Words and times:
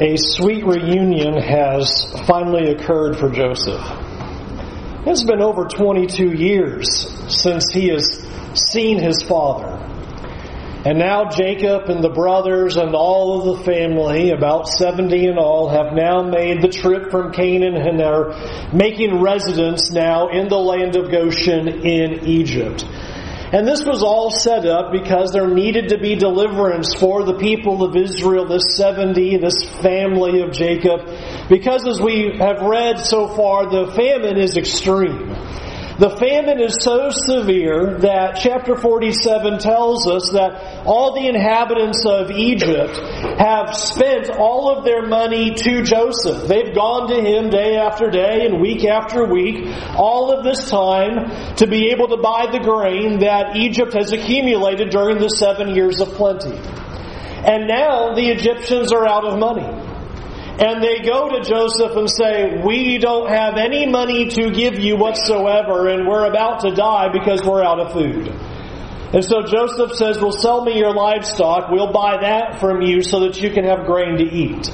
a 0.00 0.16
sweet 0.16 0.64
reunion 0.64 1.36
has 1.36 2.10
finally 2.26 2.70
occurred 2.70 3.18
for 3.18 3.28
Joseph. 3.28 3.84
It's 5.06 5.24
been 5.24 5.42
over 5.42 5.66
22 5.66 6.32
years 6.32 7.06
since 7.28 7.70
he 7.70 7.88
has 7.88 8.26
seen 8.54 8.98
his 8.98 9.22
father. 9.22 9.76
And 10.86 10.98
now 10.98 11.28
Jacob 11.28 11.90
and 11.90 12.02
the 12.02 12.08
brothers 12.08 12.78
and 12.78 12.94
all 12.94 13.38
of 13.38 13.58
the 13.58 13.64
family, 13.64 14.30
about 14.30 14.66
70 14.66 15.26
in 15.26 15.36
all, 15.36 15.68
have 15.68 15.92
now 15.92 16.22
made 16.22 16.62
the 16.62 16.68
trip 16.68 17.10
from 17.10 17.32
Canaan 17.32 17.76
and 17.76 18.00
are 18.00 18.32
making 18.72 19.20
residence 19.20 19.90
now 19.90 20.28
in 20.28 20.48
the 20.48 20.56
land 20.56 20.96
of 20.96 21.10
Goshen 21.10 21.68
in 21.68 22.24
Egypt. 22.24 22.86
And 23.52 23.66
this 23.66 23.84
was 23.84 24.04
all 24.04 24.30
set 24.30 24.64
up 24.64 24.92
because 24.92 25.32
there 25.32 25.48
needed 25.48 25.88
to 25.88 25.98
be 25.98 26.14
deliverance 26.14 26.94
for 26.94 27.24
the 27.24 27.34
people 27.34 27.82
of 27.82 27.96
Israel, 27.96 28.46
this 28.46 28.76
70, 28.76 29.38
this 29.38 29.68
family 29.82 30.42
of 30.42 30.52
Jacob. 30.52 31.00
Because 31.48 31.84
as 31.84 32.00
we 32.00 32.36
have 32.38 32.60
read 32.60 33.00
so 33.00 33.26
far, 33.26 33.68
the 33.68 33.92
famine 33.96 34.36
is 34.36 34.56
extreme. 34.56 35.34
The 36.00 36.16
famine 36.16 36.60
is 36.60 36.78
so 36.80 37.10
severe 37.10 37.98
that 37.98 38.38
chapter 38.40 38.74
47 38.74 39.58
tells 39.58 40.08
us 40.08 40.30
that 40.32 40.86
all 40.86 41.12
the 41.12 41.28
inhabitants 41.28 42.06
of 42.06 42.30
Egypt 42.30 42.96
have 43.36 43.76
spent 43.76 44.30
all 44.30 44.74
of 44.74 44.82
their 44.86 45.06
money 45.06 45.52
to 45.52 45.82
Joseph. 45.82 46.48
They've 46.48 46.74
gone 46.74 47.08
to 47.08 47.20
him 47.20 47.50
day 47.50 47.76
after 47.76 48.08
day 48.08 48.46
and 48.46 48.62
week 48.62 48.86
after 48.86 49.26
week, 49.26 49.66
all 49.94 50.32
of 50.32 50.42
this 50.42 50.70
time 50.70 51.56
to 51.56 51.66
be 51.66 51.90
able 51.90 52.08
to 52.08 52.16
buy 52.16 52.48
the 52.50 52.60
grain 52.60 53.18
that 53.18 53.56
Egypt 53.56 53.92
has 53.92 54.10
accumulated 54.10 54.88
during 54.88 55.18
the 55.18 55.28
seven 55.28 55.74
years 55.74 56.00
of 56.00 56.08
plenty. 56.14 56.56
And 57.44 57.68
now 57.68 58.14
the 58.14 58.30
Egyptians 58.30 58.90
are 58.90 59.06
out 59.06 59.26
of 59.26 59.38
money. 59.38 59.89
And 60.60 60.84
they 60.84 60.98
go 61.00 61.30
to 61.30 61.40
Joseph 61.42 61.96
and 61.96 62.10
say, 62.10 62.60
We 62.62 62.98
don't 62.98 63.30
have 63.30 63.56
any 63.56 63.86
money 63.86 64.28
to 64.28 64.50
give 64.50 64.78
you 64.78 64.96
whatsoever, 64.96 65.88
and 65.88 66.06
we're 66.06 66.26
about 66.26 66.60
to 66.60 66.74
die 66.74 67.08
because 67.10 67.42
we're 67.42 67.64
out 67.64 67.80
of 67.80 67.94
food. 67.94 68.28
And 69.12 69.24
so 69.24 69.42
Joseph 69.42 69.96
says, 69.96 70.20
Well, 70.20 70.32
sell 70.32 70.62
me 70.62 70.76
your 70.78 70.92
livestock. 70.92 71.70
We'll 71.70 71.92
buy 71.92 72.18
that 72.20 72.60
from 72.60 72.82
you 72.82 73.02
so 73.02 73.20
that 73.20 73.40
you 73.40 73.50
can 73.50 73.64
have 73.64 73.86
grain 73.86 74.18
to 74.18 74.24
eat. 74.24 74.70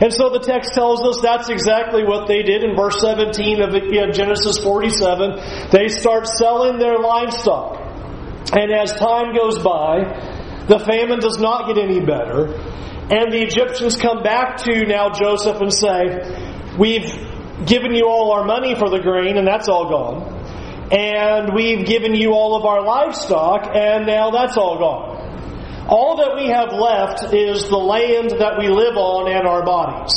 And 0.00 0.12
so 0.12 0.28
the 0.28 0.40
text 0.40 0.74
tells 0.74 1.02
us 1.02 1.20
that's 1.22 1.48
exactly 1.48 2.02
what 2.02 2.26
they 2.26 2.42
did 2.42 2.64
in 2.64 2.74
verse 2.74 3.00
17 3.00 3.62
of 3.62 3.72
Genesis 4.12 4.58
47. 4.58 5.70
They 5.70 5.88
start 5.88 6.26
selling 6.26 6.78
their 6.78 6.98
livestock. 6.98 7.80
And 8.52 8.72
as 8.72 8.92
time 8.96 9.36
goes 9.36 9.58
by, 9.58 10.02
the 10.66 10.80
famine 10.80 11.20
does 11.20 11.38
not 11.38 11.68
get 11.68 11.78
any 11.78 12.00
better. 12.00 12.58
And 13.10 13.32
the 13.32 13.42
Egyptians 13.42 13.96
come 13.96 14.22
back 14.22 14.58
to 14.64 14.84
now 14.84 15.10
Joseph 15.10 15.60
and 15.60 15.72
say, 15.72 16.74
We've 16.78 17.10
given 17.66 17.94
you 17.94 18.06
all 18.06 18.32
our 18.32 18.44
money 18.44 18.74
for 18.74 18.90
the 18.90 19.00
grain, 19.00 19.36
and 19.36 19.46
that's 19.46 19.68
all 19.68 19.88
gone. 19.88 20.38
And 20.92 21.54
we've 21.54 21.86
given 21.86 22.14
you 22.14 22.32
all 22.32 22.56
of 22.56 22.64
our 22.64 22.82
livestock, 22.82 23.74
and 23.74 24.06
now 24.06 24.30
that's 24.30 24.56
all 24.56 24.78
gone. 24.78 25.86
All 25.88 26.16
that 26.18 26.36
we 26.36 26.48
have 26.48 26.72
left 26.72 27.32
is 27.34 27.68
the 27.68 27.78
land 27.78 28.30
that 28.38 28.58
we 28.58 28.68
live 28.68 28.96
on 28.96 29.32
and 29.32 29.46
our 29.46 29.64
bodies. 29.64 30.12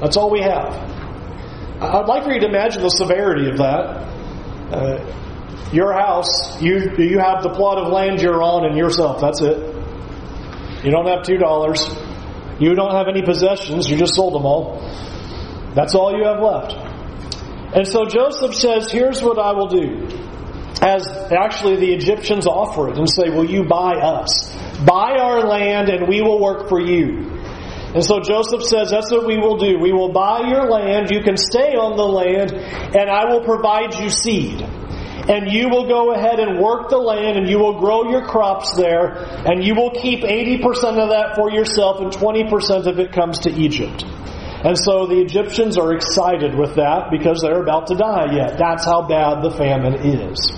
That's 0.00 0.16
all 0.16 0.30
we 0.30 0.40
have. 0.40 0.74
I'd 1.80 2.06
like 2.06 2.24
for 2.24 2.32
you 2.32 2.40
to 2.40 2.46
imagine 2.46 2.82
the 2.82 2.90
severity 2.90 3.48
of 3.50 3.58
that. 3.58 4.10
Uh, 4.72 5.70
your 5.72 5.92
house, 5.92 6.60
you 6.60 6.90
you 6.98 7.18
have 7.20 7.42
the 7.42 7.50
plot 7.50 7.78
of 7.78 7.92
land 7.92 8.20
you're 8.20 8.42
on 8.42 8.66
and 8.66 8.76
yourself. 8.76 9.20
That's 9.20 9.40
it. 9.40 9.79
You 10.82 10.90
don't 10.90 11.06
have 11.06 11.22
two 11.24 11.36
dollars. 11.36 11.80
You 12.58 12.74
don't 12.74 12.92
have 12.92 13.08
any 13.08 13.22
possessions. 13.22 13.88
You 13.88 13.96
just 13.96 14.14
sold 14.14 14.34
them 14.34 14.44
all. 14.46 14.80
That's 15.74 15.94
all 15.94 16.16
you 16.16 16.24
have 16.24 16.40
left. 16.40 16.72
And 17.74 17.86
so 17.86 18.04
Joseph 18.06 18.54
says, 18.54 18.90
Here's 18.90 19.22
what 19.22 19.38
I 19.38 19.52
will 19.52 19.68
do. 19.68 20.08
As 20.82 21.06
actually 21.30 21.76
the 21.76 21.92
Egyptians 21.92 22.46
offer 22.46 22.88
it 22.88 22.98
and 22.98 23.08
say, 23.08 23.30
Will 23.30 23.48
you 23.48 23.64
buy 23.64 23.92
us? 23.94 24.54
Buy 24.84 25.18
our 25.20 25.40
land 25.46 25.88
and 25.88 26.08
we 26.08 26.22
will 26.22 26.40
work 26.40 26.68
for 26.68 26.80
you. 26.80 27.28
And 27.94 28.04
so 28.04 28.20
Joseph 28.20 28.62
says, 28.62 28.90
That's 28.90 29.10
what 29.10 29.26
we 29.26 29.36
will 29.36 29.58
do. 29.58 29.78
We 29.78 29.92
will 29.92 30.12
buy 30.12 30.48
your 30.48 30.68
land. 30.70 31.10
You 31.10 31.22
can 31.22 31.36
stay 31.36 31.74
on 31.76 31.96
the 31.96 32.06
land 32.06 32.52
and 32.52 33.10
I 33.10 33.26
will 33.26 33.44
provide 33.44 33.94
you 33.98 34.08
seed 34.08 34.66
and 35.30 35.50
you 35.50 35.68
will 35.68 35.86
go 35.86 36.12
ahead 36.12 36.40
and 36.40 36.58
work 36.58 36.90
the 36.90 36.98
land 36.98 37.38
and 37.38 37.48
you 37.48 37.58
will 37.58 37.78
grow 37.78 38.10
your 38.10 38.26
crops 38.26 38.74
there 38.74 39.14
and 39.46 39.62
you 39.62 39.76
will 39.76 39.92
keep 39.92 40.22
80% 40.22 40.98
of 40.98 41.10
that 41.10 41.36
for 41.36 41.52
yourself 41.52 42.00
and 42.00 42.10
20% 42.10 42.86
of 42.86 42.98
it 42.98 43.12
comes 43.12 43.38
to 43.40 43.50
Egypt. 43.50 44.04
And 44.64 44.76
so 44.76 45.06
the 45.06 45.20
Egyptians 45.20 45.78
are 45.78 45.94
excited 45.94 46.54
with 46.54 46.74
that 46.74 47.10
because 47.12 47.40
they're 47.42 47.62
about 47.62 47.86
to 47.86 47.94
die 47.94 48.34
yet. 48.34 48.58
That's 48.58 48.84
how 48.84 49.06
bad 49.06 49.42
the 49.42 49.52
famine 49.52 49.94
is. 50.04 50.52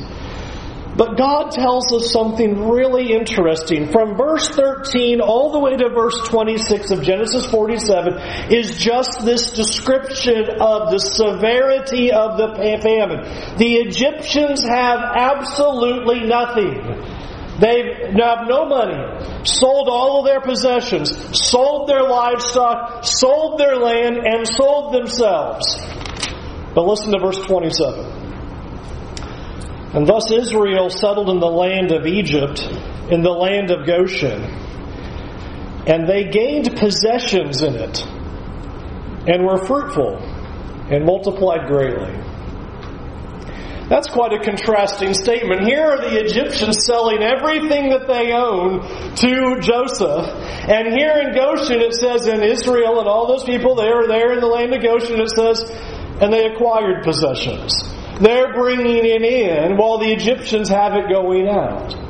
But 0.94 1.16
God 1.16 1.52
tells 1.52 1.90
us 1.92 2.12
something 2.12 2.68
really 2.68 3.12
interesting. 3.12 3.90
From 3.90 4.16
verse 4.16 4.48
13 4.48 5.20
all 5.22 5.50
the 5.52 5.58
way 5.58 5.74
to 5.76 5.88
verse 5.88 6.20
26 6.28 6.90
of 6.90 7.02
Genesis 7.02 7.46
47 7.46 8.52
is 8.52 8.76
just 8.76 9.24
this 9.24 9.52
description 9.52 10.60
of 10.60 10.90
the 10.90 10.98
severity 10.98 12.12
of 12.12 12.36
the 12.36 12.54
famine. 12.82 13.56
The 13.56 13.76
Egyptians 13.76 14.62
have 14.64 15.00
absolutely 15.00 16.20
nothing. 16.26 17.22
They 17.58 18.10
have 18.18 18.48
no 18.48 18.66
money, 18.66 19.44
sold 19.44 19.88
all 19.88 20.20
of 20.20 20.26
their 20.26 20.40
possessions, 20.40 21.10
sold 21.38 21.88
their 21.88 22.02
livestock, 22.02 23.04
sold 23.04 23.58
their 23.58 23.76
land, 23.76 24.18
and 24.18 24.46
sold 24.46 24.92
themselves. 24.92 25.64
But 26.74 26.86
listen 26.86 27.12
to 27.12 27.18
verse 27.18 27.38
27. 27.46 28.21
And 29.94 30.06
thus 30.06 30.30
Israel 30.30 30.88
settled 30.88 31.28
in 31.28 31.38
the 31.38 31.46
land 31.46 31.92
of 31.92 32.06
Egypt, 32.06 32.60
in 33.10 33.22
the 33.22 33.30
land 33.30 33.70
of 33.70 33.86
Goshen. 33.86 34.42
And 35.86 36.08
they 36.08 36.24
gained 36.30 36.76
possessions 36.76 37.62
in 37.62 37.74
it, 37.74 38.00
and 39.26 39.44
were 39.44 39.66
fruitful, 39.66 40.16
and 40.16 41.04
multiplied 41.04 41.66
greatly. 41.68 42.16
That's 43.88 44.08
quite 44.08 44.32
a 44.32 44.38
contrasting 44.38 45.12
statement. 45.12 45.64
Here 45.66 45.84
are 45.84 46.00
the 46.00 46.24
Egyptians 46.24 46.86
selling 46.86 47.22
everything 47.22 47.90
that 47.90 48.08
they 48.08 48.32
own 48.32 48.80
to 49.16 49.60
Joseph. 49.60 50.24
And 50.70 50.94
here 50.96 51.18
in 51.20 51.34
Goshen 51.34 51.80
it 51.80 51.92
says 51.92 52.26
in 52.26 52.42
Israel 52.42 53.00
and 53.00 53.08
all 53.08 53.26
those 53.26 53.44
people, 53.44 53.74
they 53.74 53.92
were 53.92 54.06
there 54.06 54.32
in 54.32 54.40
the 54.40 54.46
land 54.46 54.72
of 54.72 54.82
Goshen, 54.82 55.20
it 55.20 55.28
says, 55.28 55.68
and 56.22 56.32
they 56.32 56.46
acquired 56.46 57.04
possessions. 57.04 57.74
They're 58.22 58.52
bringing 58.52 59.04
it 59.04 59.22
in 59.22 59.76
while 59.76 59.98
the 59.98 60.12
Egyptians 60.12 60.68
have 60.68 60.94
it 60.94 61.08
going 61.08 61.48
out. 61.48 62.01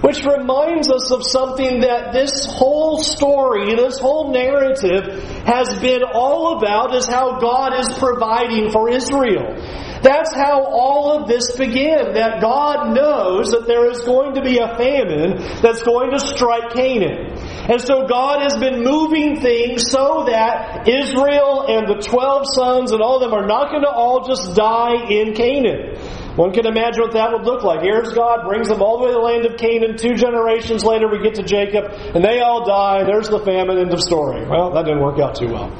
Which 0.00 0.24
reminds 0.24 0.90
us 0.90 1.10
of 1.10 1.26
something 1.26 1.80
that 1.80 2.12
this 2.12 2.46
whole 2.46 3.02
story, 3.02 3.74
this 3.74 3.98
whole 3.98 4.32
narrative 4.32 5.22
has 5.44 5.76
been 5.80 6.04
all 6.04 6.56
about 6.56 6.94
is 6.94 7.06
how 7.06 7.40
God 7.40 7.74
is 7.78 7.92
providing 7.98 8.70
for 8.70 8.88
Israel. 8.88 9.56
That's 10.02 10.32
how 10.32 10.62
all 10.64 11.12
of 11.12 11.28
this 11.28 11.56
began. 11.56 12.14
That 12.14 12.40
God 12.40 12.94
knows 12.94 13.50
that 13.50 13.66
there 13.66 13.90
is 13.90 14.02
going 14.02 14.34
to 14.34 14.42
be 14.42 14.58
a 14.58 14.76
famine 14.76 15.38
that's 15.60 15.82
going 15.82 16.12
to 16.12 16.20
strike 16.20 16.74
Canaan. 16.74 17.34
And 17.68 17.80
so 17.80 18.06
God 18.06 18.42
has 18.42 18.56
been 18.56 18.84
moving 18.84 19.40
things 19.40 19.90
so 19.90 20.24
that 20.28 20.88
Israel 20.88 21.66
and 21.68 21.88
the 21.88 22.00
12 22.00 22.44
sons 22.54 22.92
and 22.92 23.02
all 23.02 23.16
of 23.16 23.28
them 23.28 23.38
are 23.38 23.46
not 23.46 23.70
going 23.70 23.82
to 23.82 23.90
all 23.90 24.26
just 24.26 24.54
die 24.54 25.10
in 25.10 25.34
Canaan. 25.34 25.98
One 26.38 26.52
can 26.52 26.66
imagine 26.66 27.02
what 27.02 27.12
that 27.14 27.32
would 27.32 27.42
look 27.42 27.64
like. 27.64 27.82
Here's 27.82 28.12
God, 28.12 28.46
brings 28.46 28.68
them 28.68 28.80
all 28.80 28.98
the 28.98 29.06
way 29.06 29.10
to 29.10 29.18
the 29.18 29.26
land 29.26 29.44
of 29.44 29.58
Canaan. 29.58 29.96
Two 29.96 30.14
generations 30.14 30.84
later, 30.84 31.10
we 31.10 31.18
get 31.18 31.34
to 31.34 31.42
Jacob, 31.42 31.90
and 32.14 32.22
they 32.22 32.38
all 32.38 32.64
die. 32.64 33.02
There's 33.02 33.28
the 33.28 33.40
famine, 33.40 33.76
end 33.76 33.92
of 33.92 34.00
story. 34.00 34.46
Well, 34.46 34.70
that 34.70 34.84
didn't 34.84 35.02
work 35.02 35.18
out 35.18 35.34
too 35.34 35.48
well. 35.48 35.74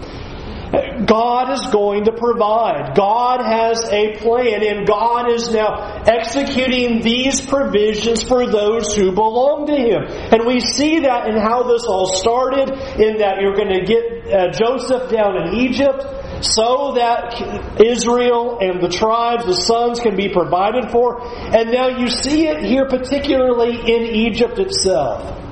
God 1.06 1.52
is 1.52 1.64
going 1.70 2.05
to 2.05 2.12
provide. 2.12 2.96
God 2.96 3.40
has 3.40 3.84
a 3.88 4.16
plan, 4.19 4.66
and 4.66 4.87
God 4.87 5.31
is 5.31 5.49
now 5.49 6.02
executing 6.05 7.02
these 7.02 7.40
provisions 7.40 8.25
for 8.25 8.44
those 8.50 8.94
who 8.94 9.12
belong 9.12 9.66
to 9.69 9.76
Him. 9.76 10.02
And 10.04 10.44
we 10.44 10.58
see 10.58 11.00
that 11.00 11.28
in 11.28 11.37
how 11.37 11.62
this 11.62 11.84
all 11.84 12.12
started, 12.12 12.69
in 13.00 13.19
that 13.19 13.40
you're 13.40 13.54
going 13.54 13.72
to 13.72 13.87
get 13.87 14.26
uh, 14.26 14.50
Joseph 14.50 15.08
down 15.08 15.37
in 15.37 15.54
Egypt 15.54 16.18
so 16.40 16.93
that 16.94 17.81
Israel 17.81 18.58
and 18.61 18.82
the 18.82 18.88
tribes, 18.88 19.44
the 19.46 19.55
sons, 19.55 20.00
can 20.00 20.17
be 20.17 20.29
provided 20.29 20.90
for. 20.90 21.20
And 21.23 21.70
now 21.70 21.88
you 21.88 22.08
see 22.08 22.46
it 22.46 22.62
here, 22.64 22.87
particularly 22.87 23.81
in 23.81 24.02
Egypt 24.02 24.58
itself. 24.58 25.44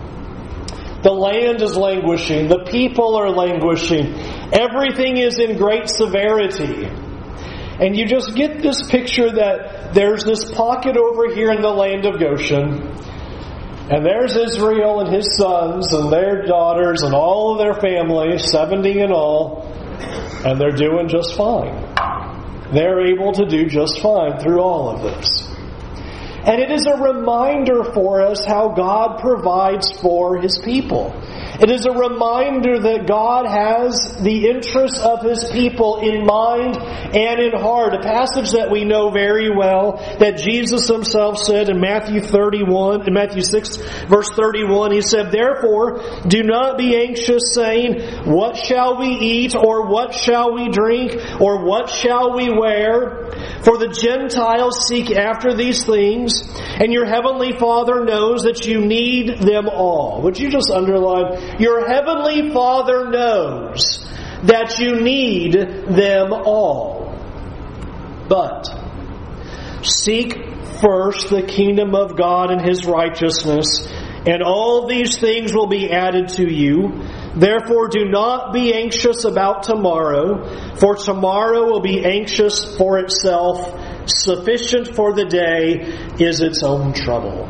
The 1.02 1.12
land 1.12 1.62
is 1.62 1.76
languishing. 1.76 2.48
The 2.48 2.64
people 2.64 3.16
are 3.16 3.30
languishing. 3.30 4.14
Everything 4.52 5.18
is 5.18 5.38
in 5.38 5.56
great 5.56 5.88
severity. 5.88 6.86
And 7.78 7.96
you 7.96 8.06
just 8.06 8.34
get 8.34 8.62
this 8.62 8.88
picture 8.88 9.30
that 9.30 9.92
there's 9.92 10.24
this 10.24 10.50
pocket 10.50 10.96
over 10.96 11.32
here 11.32 11.52
in 11.52 11.60
the 11.60 11.70
land 11.70 12.06
of 12.06 12.18
Goshen. 12.18 12.88
And 13.88 14.04
there's 14.04 14.34
Israel 14.34 15.00
and 15.00 15.14
his 15.14 15.36
sons 15.36 15.92
and 15.92 16.10
their 16.10 16.42
daughters 16.42 17.02
and 17.02 17.14
all 17.14 17.52
of 17.52 17.58
their 17.58 17.74
family, 17.74 18.38
70 18.38 18.98
in 18.98 19.12
all, 19.12 19.62
and 20.00 20.60
they're 20.60 20.76
doing 20.76 21.08
just 21.08 21.36
fine. 21.36 21.74
They're 22.72 23.06
able 23.06 23.32
to 23.32 23.46
do 23.46 23.66
just 23.66 24.00
fine 24.00 24.38
through 24.38 24.60
all 24.60 24.90
of 24.90 25.02
this. 25.02 25.48
And 26.46 26.60
it 26.60 26.70
is 26.70 26.86
a 26.86 26.96
reminder 27.02 27.82
for 27.92 28.22
us 28.22 28.44
how 28.44 28.68
God 28.68 29.18
provides 29.20 29.90
for 30.00 30.40
His 30.40 30.58
people. 30.58 31.12
It 31.58 31.70
is 31.70 31.86
a 31.86 31.92
reminder 31.92 32.78
that 32.80 33.06
God 33.06 33.46
has 33.46 34.18
the 34.20 34.48
interests 34.48 35.00
of 35.00 35.22
His 35.22 35.42
people 35.50 36.00
in 36.00 36.26
mind 36.26 36.76
and 36.76 37.40
in 37.40 37.52
heart. 37.58 37.94
A 37.94 38.00
passage 38.00 38.52
that 38.52 38.70
we 38.70 38.84
know 38.84 39.10
very 39.10 39.48
well 39.48 39.96
that 40.18 40.36
Jesus 40.36 40.86
Himself 40.86 41.38
said 41.38 41.70
in 41.70 41.80
Matthew 41.80 42.20
31, 42.20 43.08
in 43.08 43.14
Matthew 43.14 43.40
6 43.40 43.76
verse 44.06 44.28
31, 44.30 44.92
He 44.92 45.00
said, 45.00 45.32
Therefore, 45.32 46.02
do 46.26 46.42
not 46.42 46.76
be 46.76 46.94
anxious 46.94 47.54
saying, 47.54 48.26
What 48.26 48.56
shall 48.56 48.98
we 48.98 49.08
eat, 49.08 49.54
or 49.54 49.86
what 49.86 50.14
shall 50.14 50.52
we 50.52 50.68
drink, 50.68 51.40
or 51.40 51.64
what 51.64 51.88
shall 51.88 52.36
we 52.36 52.50
wear? 52.50 53.32
For 53.64 53.78
the 53.78 53.88
Gentiles 53.88 54.86
seek 54.86 55.10
after 55.10 55.54
these 55.54 55.84
things, 55.84 56.42
and 56.56 56.92
your 56.92 57.06
heavenly 57.06 57.52
Father 57.52 58.04
knows 58.04 58.42
that 58.42 58.66
you 58.66 58.84
need 58.84 59.38
them 59.38 59.68
all. 59.68 60.20
Would 60.22 60.38
you 60.38 60.50
just 60.50 60.70
underline 60.70 61.45
your 61.58 61.88
heavenly 61.88 62.52
Father 62.52 63.10
knows 63.10 64.06
that 64.44 64.78
you 64.78 65.00
need 65.00 65.52
them 65.52 66.32
all. 66.32 67.14
But 68.28 68.68
seek 69.82 70.34
first 70.80 71.30
the 71.30 71.42
kingdom 71.42 71.94
of 71.94 72.16
God 72.16 72.50
and 72.50 72.60
his 72.60 72.84
righteousness, 72.84 73.86
and 74.26 74.42
all 74.42 74.88
these 74.88 75.18
things 75.18 75.54
will 75.54 75.68
be 75.68 75.90
added 75.90 76.28
to 76.30 76.52
you. 76.52 77.04
Therefore, 77.34 77.88
do 77.88 78.04
not 78.06 78.52
be 78.52 78.74
anxious 78.74 79.24
about 79.24 79.62
tomorrow, 79.62 80.76
for 80.76 80.96
tomorrow 80.96 81.64
will 81.64 81.80
be 81.80 82.04
anxious 82.04 82.76
for 82.76 82.98
itself. 82.98 84.08
Sufficient 84.08 84.94
for 84.94 85.12
the 85.12 85.24
day 85.24 86.24
is 86.24 86.40
its 86.40 86.62
own 86.62 86.92
trouble. 86.92 87.48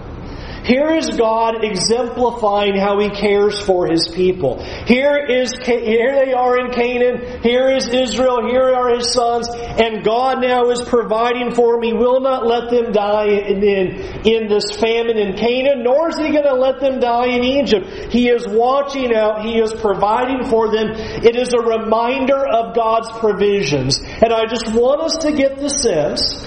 Here 0.66 0.90
is 0.96 1.10
God 1.16 1.62
exemplifying 1.62 2.74
how 2.74 2.98
He 2.98 3.08
cares 3.08 3.56
for 3.60 3.86
His 3.86 4.08
people. 4.08 4.60
Here 4.84 5.16
is 5.16 5.54
here 5.64 6.24
they 6.24 6.32
are 6.32 6.58
in 6.58 6.72
Canaan. 6.72 7.40
Here 7.40 7.70
is 7.70 7.86
Israel. 7.86 8.48
Here 8.48 8.74
are 8.74 8.96
His 8.96 9.12
sons, 9.12 9.48
and 9.48 10.04
God 10.04 10.42
now 10.42 10.70
is 10.70 10.82
providing 10.82 11.54
for 11.54 11.74
them. 11.74 11.84
He 11.84 11.92
will 11.92 12.20
not 12.20 12.44
let 12.44 12.70
them 12.70 12.90
die 12.90 13.28
in 13.28 13.62
in 13.62 14.48
this 14.48 14.76
famine 14.76 15.18
in 15.18 15.36
Canaan, 15.36 15.84
nor 15.84 16.08
is 16.08 16.18
He 16.18 16.32
going 16.32 16.50
to 16.50 16.54
let 16.54 16.80
them 16.80 16.98
die 16.98 17.28
in 17.28 17.44
Egypt. 17.44 18.12
He 18.12 18.28
is 18.28 18.44
watching 18.48 19.14
out. 19.14 19.44
He 19.44 19.60
is 19.60 19.72
providing 19.72 20.50
for 20.50 20.68
them. 20.68 20.90
It 20.90 21.36
is 21.36 21.54
a 21.54 21.60
reminder 21.60 22.44
of 22.44 22.74
God's 22.74 23.10
provisions, 23.20 24.00
and 24.00 24.32
I 24.32 24.46
just 24.46 24.66
want 24.72 25.00
us 25.00 25.16
to 25.18 25.30
get 25.30 25.60
the 25.60 25.68
sense 25.68 26.44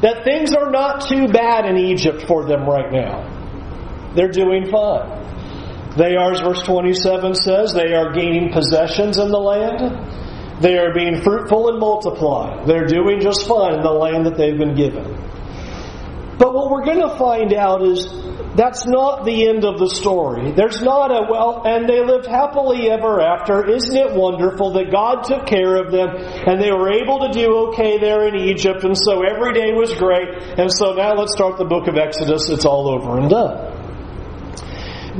that 0.00 0.24
things 0.24 0.52
are 0.52 0.72
not 0.72 1.06
too 1.06 1.28
bad 1.28 1.64
in 1.64 1.78
Egypt 1.78 2.24
for 2.26 2.44
them 2.44 2.68
right 2.68 2.90
now. 2.90 3.31
They're 4.14 4.30
doing 4.30 4.70
fine. 4.70 5.22
They 5.96 6.16
are, 6.16 6.32
as 6.32 6.40
verse 6.40 6.62
27 6.62 7.34
says, 7.34 7.74
they 7.74 7.92
are 7.94 8.12
gaining 8.12 8.52
possessions 8.52 9.18
in 9.18 9.30
the 9.30 9.38
land. 9.38 10.62
They 10.62 10.78
are 10.78 10.94
being 10.94 11.20
fruitful 11.22 11.68
and 11.68 11.78
multiply. 11.78 12.64
They're 12.64 12.86
doing 12.86 13.20
just 13.20 13.46
fine 13.46 13.74
in 13.74 13.82
the 13.82 13.90
land 13.90 14.26
that 14.26 14.36
they've 14.36 14.56
been 14.56 14.74
given. 14.74 15.04
But 16.38 16.54
what 16.54 16.70
we're 16.70 16.84
going 16.84 17.00
to 17.00 17.16
find 17.18 17.52
out 17.52 17.82
is 17.82 18.06
that's 18.56 18.86
not 18.86 19.24
the 19.24 19.48
end 19.48 19.64
of 19.64 19.78
the 19.78 19.88
story. 19.88 20.52
There's 20.52 20.82
not 20.82 21.10
a, 21.10 21.30
well, 21.30 21.62
and 21.64 21.88
they 21.88 22.04
lived 22.04 22.26
happily 22.26 22.90
ever 22.90 23.20
after. 23.20 23.64
Isn't 23.68 23.96
it 23.96 24.14
wonderful 24.14 24.72
that 24.74 24.90
God 24.90 25.24
took 25.24 25.46
care 25.46 25.76
of 25.76 25.90
them 25.90 26.08
and 26.10 26.60
they 26.60 26.70
were 26.70 26.92
able 26.92 27.20
to 27.20 27.32
do 27.32 27.68
okay 27.68 27.98
there 27.98 28.28
in 28.28 28.36
Egypt 28.36 28.84
and 28.84 28.96
so 28.96 29.22
every 29.22 29.52
day 29.54 29.72
was 29.72 29.94
great 29.94 30.28
and 30.58 30.72
so 30.72 30.92
now 30.94 31.14
let's 31.14 31.32
start 31.32 31.58
the 31.58 31.64
book 31.64 31.86
of 31.88 31.96
Exodus. 31.96 32.48
It's 32.48 32.64
all 32.64 32.88
over 32.88 33.18
and 33.18 33.30
done. 33.30 33.71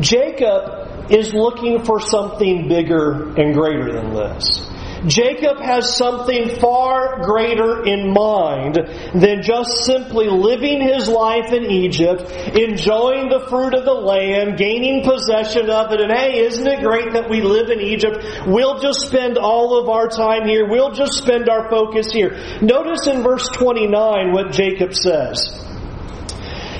Jacob 0.00 1.10
is 1.10 1.34
looking 1.34 1.84
for 1.84 2.00
something 2.00 2.68
bigger 2.68 3.34
and 3.34 3.54
greater 3.54 3.92
than 3.92 4.14
this. 4.14 4.68
Jacob 5.06 5.58
has 5.58 5.96
something 5.96 6.60
far 6.60 7.24
greater 7.24 7.84
in 7.84 8.12
mind 8.12 8.76
than 9.14 9.42
just 9.42 9.84
simply 9.84 10.28
living 10.28 10.80
his 10.80 11.08
life 11.08 11.52
in 11.52 11.64
Egypt, 11.64 12.22
enjoying 12.54 13.28
the 13.28 13.44
fruit 13.48 13.74
of 13.74 13.84
the 13.84 13.92
land, 13.92 14.56
gaining 14.56 15.02
possession 15.02 15.68
of 15.70 15.92
it, 15.92 16.00
and 16.00 16.12
hey, 16.12 16.38
isn't 16.38 16.66
it 16.66 16.82
great 16.82 17.12
that 17.14 17.28
we 17.28 17.42
live 17.42 17.68
in 17.70 17.80
Egypt? 17.80 18.24
We'll 18.46 18.78
just 18.78 19.00
spend 19.00 19.38
all 19.38 19.78
of 19.80 19.88
our 19.88 20.06
time 20.06 20.46
here. 20.46 20.68
We'll 20.68 20.92
just 20.92 21.14
spend 21.14 21.48
our 21.48 21.68
focus 21.68 22.12
here. 22.12 22.38
Notice 22.60 23.08
in 23.08 23.22
verse 23.22 23.48
29 23.48 24.32
what 24.32 24.52
Jacob 24.52 24.94
says. 24.94 25.71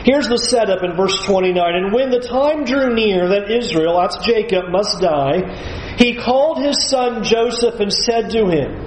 Here's 0.05 0.29
the 0.29 0.39
setup 0.39 0.83
in 0.83 0.97
verse 0.97 1.15
29. 1.25 1.75
And 1.75 1.93
when 1.93 2.11
the 2.11 2.19
time 2.19 2.65
drew 2.65 2.93
near 2.93 3.29
that 3.29 3.51
Israel, 3.51 4.01
that's 4.01 4.19
Jacob, 4.27 4.69
must 4.69 5.01
die, 5.01 5.95
he 5.97 6.17
called 6.17 6.59
his 6.59 6.89
son 6.89 7.23
Joseph 7.23 7.79
and 7.79 7.93
said 7.93 8.31
to 8.31 8.49
him, 8.49 8.85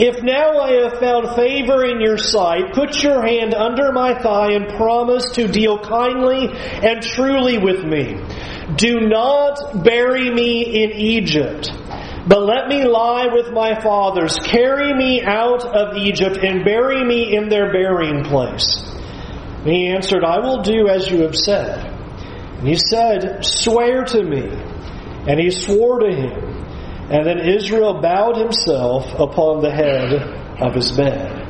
If 0.00 0.22
now 0.22 0.58
I 0.58 0.72
have 0.84 0.98
found 1.00 1.36
favor 1.36 1.84
in 1.84 2.00
your 2.00 2.16
sight, 2.16 2.72
put 2.72 3.02
your 3.02 3.20
hand 3.20 3.52
under 3.52 3.92
my 3.92 4.14
thigh 4.14 4.52
and 4.52 4.74
promise 4.78 5.32
to 5.32 5.48
deal 5.48 5.78
kindly 5.78 6.48
and 6.48 7.02
truly 7.02 7.58
with 7.58 7.84
me. 7.84 8.16
Do 8.76 9.00
not 9.00 9.84
bury 9.84 10.30
me 10.30 10.82
in 10.82 10.92
Egypt. 10.92 11.70
But 12.26 12.40
let 12.40 12.68
me 12.68 12.84
lie 12.84 13.26
with 13.30 13.52
my 13.52 13.78
fathers. 13.78 14.38
Carry 14.38 14.94
me 14.94 15.22
out 15.22 15.66
of 15.66 15.98
Egypt 15.98 16.38
and 16.38 16.64
bury 16.64 17.04
me 17.04 17.36
in 17.36 17.50
their 17.50 17.70
burying 17.70 18.24
place. 18.24 18.93
And 19.64 19.72
he 19.72 19.88
answered, 19.88 20.24
I 20.24 20.40
will 20.40 20.62
do 20.62 20.88
as 20.88 21.08
you 21.10 21.22
have 21.22 21.34
said. 21.34 21.86
And 22.58 22.68
he 22.68 22.76
said, 22.76 23.44
Swear 23.44 24.04
to 24.04 24.22
me. 24.22 24.46
And 25.26 25.40
he 25.40 25.50
swore 25.50 26.00
to 26.00 26.14
him. 26.14 26.54
And 27.10 27.26
then 27.26 27.38
Israel 27.40 28.00
bowed 28.02 28.36
himself 28.36 29.06
upon 29.18 29.62
the 29.62 29.70
head 29.70 30.12
of 30.60 30.74
his 30.74 30.92
bed. 30.92 31.44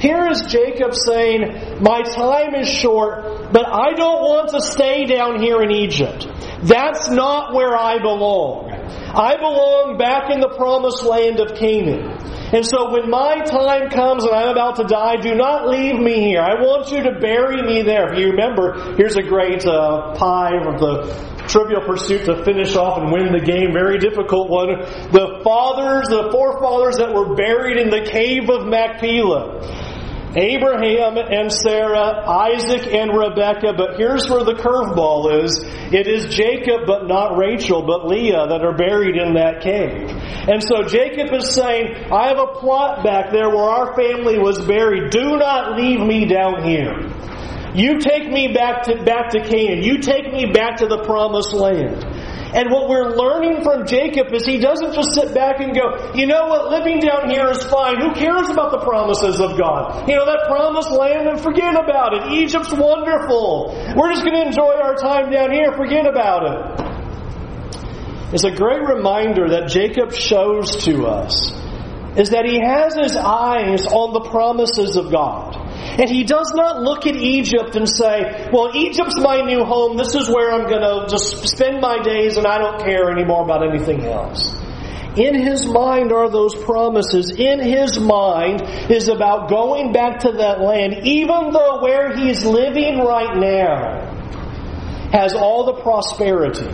Here 0.00 0.26
is 0.28 0.42
Jacob 0.48 0.94
saying, 0.94 1.82
My 1.82 2.00
time 2.00 2.54
is 2.54 2.68
short, 2.68 3.52
but 3.52 3.66
I 3.66 3.92
don't 3.92 4.22
want 4.22 4.48
to 4.50 4.60
stay 4.62 5.04
down 5.04 5.38
here 5.38 5.62
in 5.62 5.70
Egypt. 5.70 6.26
That's 6.62 7.10
not 7.10 7.54
where 7.54 7.76
I 7.76 7.98
belong. 7.98 8.70
I 8.72 9.36
belong 9.36 9.98
back 9.98 10.30
in 10.30 10.40
the 10.40 10.54
promised 10.56 11.04
land 11.04 11.38
of 11.38 11.54
Canaan. 11.54 12.18
And 12.52 12.66
so 12.66 12.92
when 12.92 13.08
my 13.08 13.40
time 13.40 13.88
comes 13.88 14.24
and 14.24 14.34
I'm 14.34 14.48
about 14.48 14.76
to 14.76 14.84
die, 14.84 15.16
do 15.16 15.34
not 15.34 15.68
leave 15.68 15.98
me 15.98 16.20
here. 16.20 16.42
I 16.42 16.60
want 16.60 16.92
you 16.92 17.02
to 17.04 17.18
bury 17.18 17.62
me 17.62 17.80
there. 17.80 18.12
If 18.12 18.18
you 18.18 18.30
remember, 18.30 18.94
here's 18.94 19.16
a 19.16 19.22
great 19.22 19.64
uh, 19.64 20.14
pie 20.14 20.56
of 20.56 20.78
the 20.78 21.32
Trivial 21.48 21.80
Pursuit 21.80 22.26
to 22.26 22.44
finish 22.44 22.76
off 22.76 22.98
and 22.98 23.10
win 23.10 23.32
the 23.32 23.40
game. 23.40 23.72
Very 23.72 23.98
difficult 23.98 24.50
one. 24.50 24.68
The 25.12 25.40
fathers, 25.42 26.08
the 26.08 26.30
forefathers 26.30 26.96
that 26.98 27.14
were 27.14 27.34
buried 27.34 27.78
in 27.78 27.88
the 27.88 28.08
cave 28.08 28.50
of 28.50 28.66
Machpelah. 28.66 29.91
Abraham 30.34 31.18
and 31.18 31.52
Sarah, 31.52 32.24
Isaac 32.26 32.86
and 32.92 33.10
Rebekah, 33.16 33.74
but 33.76 33.96
here's 33.98 34.28
where 34.30 34.44
the 34.44 34.54
curveball 34.54 35.44
is. 35.44 35.60
It 35.92 36.08
is 36.08 36.34
Jacob, 36.34 36.86
but 36.86 37.06
not 37.06 37.36
Rachel, 37.36 37.82
but 37.82 38.06
Leah 38.06 38.46
that 38.48 38.64
are 38.64 38.76
buried 38.76 39.16
in 39.16 39.34
that 39.34 39.60
cave. 39.60 40.08
And 40.48 40.62
so 40.62 40.84
Jacob 40.88 41.32
is 41.34 41.52
saying, 41.54 42.10
I 42.10 42.28
have 42.28 42.38
a 42.38 42.46
plot 42.58 43.04
back 43.04 43.30
there 43.30 43.50
where 43.50 43.68
our 43.68 43.94
family 43.94 44.38
was 44.38 44.58
buried. 44.66 45.10
Do 45.10 45.36
not 45.36 45.76
leave 45.78 46.00
me 46.00 46.24
down 46.24 46.62
here. 46.64 46.96
You 47.74 47.98
take 48.00 48.28
me 48.28 48.52
back 48.52 48.84
to, 48.84 49.02
back 49.02 49.30
to 49.30 49.40
Canaan. 49.40 49.82
You 49.82 49.98
take 49.98 50.32
me 50.32 50.46
back 50.46 50.78
to 50.78 50.86
the 50.86 51.02
promised 51.04 51.52
land. 51.52 52.04
And 52.54 52.70
what 52.70 52.86
we're 52.86 53.16
learning 53.16 53.62
from 53.62 53.86
Jacob 53.86 54.32
is 54.34 54.44
he 54.44 54.58
doesn't 54.58 54.92
just 54.92 55.14
sit 55.14 55.32
back 55.32 55.60
and 55.60 55.74
go, 55.74 56.12
you 56.12 56.26
know 56.26 56.48
what, 56.48 56.68
living 56.68 57.00
down 57.00 57.30
here 57.30 57.48
is 57.48 57.64
fine. 57.64 57.98
Who 57.98 58.12
cares 58.12 58.50
about 58.50 58.72
the 58.72 58.84
promises 58.84 59.40
of 59.40 59.56
God? 59.56 60.06
You 60.06 60.16
know, 60.16 60.26
that 60.26 60.48
promised 60.48 60.90
land 60.90 61.28
and 61.28 61.40
forget 61.40 61.74
about 61.74 62.12
it. 62.12 62.32
Egypt's 62.32 62.72
wonderful. 62.74 63.72
We're 63.96 64.12
just 64.12 64.22
going 64.22 64.36
to 64.36 64.46
enjoy 64.46 64.76
our 64.82 64.94
time 64.96 65.30
down 65.32 65.50
here. 65.50 65.72
Forget 65.72 66.06
about 66.06 66.44
it. 66.44 66.92
It's 68.34 68.44
a 68.44 68.50
great 68.50 68.82
reminder 68.82 69.48
that 69.50 69.68
Jacob 69.68 70.12
shows 70.12 70.84
to 70.84 71.06
us 71.06 71.52
is 72.18 72.30
that 72.30 72.44
he 72.44 72.60
has 72.62 72.94
his 72.94 73.16
eyes 73.16 73.86
on 73.86 74.12
the 74.12 74.28
promises 74.28 74.96
of 74.96 75.10
God. 75.10 75.56
And 75.82 76.08
he 76.08 76.24
does 76.24 76.52
not 76.54 76.80
look 76.80 77.06
at 77.06 77.16
Egypt 77.16 77.76
and 77.76 77.88
say, 77.88 78.48
well, 78.52 78.74
Egypt's 78.74 79.18
my 79.18 79.42
new 79.42 79.64
home. 79.64 79.96
This 79.96 80.14
is 80.14 80.28
where 80.28 80.52
I'm 80.52 80.68
going 80.68 80.80
to 80.80 81.06
just 81.10 81.48
spend 81.48 81.80
my 81.80 82.02
days 82.02 82.36
and 82.36 82.46
I 82.46 82.58
don't 82.58 82.80
care 82.80 83.10
anymore 83.10 83.44
about 83.44 83.66
anything 83.66 84.04
else. 84.04 84.54
In 85.16 85.34
his 85.34 85.66
mind 85.66 86.10
are 86.10 86.30
those 86.30 86.54
promises. 86.54 87.30
In 87.30 87.60
his 87.60 88.00
mind 88.00 88.62
is 88.90 89.08
about 89.08 89.50
going 89.50 89.92
back 89.92 90.20
to 90.20 90.32
that 90.32 90.60
land, 90.60 91.06
even 91.06 91.52
though 91.52 91.82
where 91.82 92.16
he's 92.16 92.44
living 92.46 92.98
right 93.00 93.36
now 93.36 94.08
has 95.12 95.34
all 95.34 95.66
the 95.66 95.82
prosperity. 95.82 96.70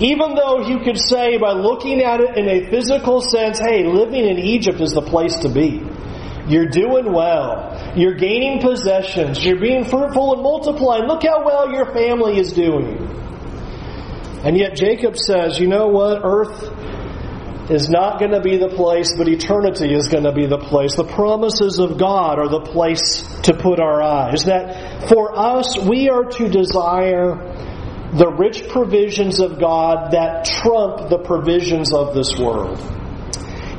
Even 0.00 0.34
though 0.34 0.68
you 0.68 0.80
could 0.80 0.98
say 0.98 1.38
by 1.38 1.52
looking 1.52 2.02
at 2.02 2.20
it 2.20 2.36
in 2.36 2.48
a 2.48 2.70
physical 2.70 3.22
sense, 3.22 3.58
hey, 3.58 3.84
living 3.84 4.28
in 4.28 4.38
Egypt 4.38 4.80
is 4.80 4.92
the 4.92 5.02
place 5.02 5.36
to 5.40 5.48
be. 5.48 5.82
You're 6.48 6.68
doing 6.68 7.12
well. 7.12 7.92
You're 7.96 8.14
gaining 8.14 8.60
possessions. 8.60 9.44
You're 9.44 9.60
being 9.60 9.84
fruitful 9.84 10.34
and 10.34 10.42
multiplying. 10.42 11.04
Look 11.04 11.22
how 11.22 11.44
well 11.44 11.70
your 11.70 11.92
family 11.92 12.38
is 12.38 12.52
doing. 12.52 13.06
And 14.44 14.56
yet 14.56 14.76
Jacob 14.76 15.16
says, 15.16 15.58
you 15.58 15.66
know 15.66 15.88
what? 15.88 16.22
Earth 16.24 17.70
is 17.70 17.90
not 17.90 18.18
going 18.18 18.30
to 18.30 18.40
be 18.40 18.56
the 18.56 18.68
place, 18.68 19.12
but 19.16 19.28
eternity 19.28 19.92
is 19.92 20.08
going 20.08 20.24
to 20.24 20.32
be 20.32 20.46
the 20.46 20.58
place. 20.58 20.94
The 20.94 21.04
promises 21.04 21.78
of 21.78 21.98
God 21.98 22.38
are 22.38 22.48
the 22.48 22.60
place 22.60 23.22
to 23.42 23.54
put 23.54 23.78
our 23.78 24.02
eyes. 24.02 24.44
That 24.44 25.08
for 25.08 25.38
us, 25.38 25.76
we 25.78 26.08
are 26.08 26.24
to 26.24 26.48
desire 26.48 27.34
the 28.14 28.32
rich 28.38 28.68
provisions 28.70 29.40
of 29.40 29.60
God 29.60 30.12
that 30.12 30.46
trump 30.46 31.10
the 31.10 31.18
provisions 31.18 31.92
of 31.92 32.14
this 32.14 32.38
world. 32.38 32.78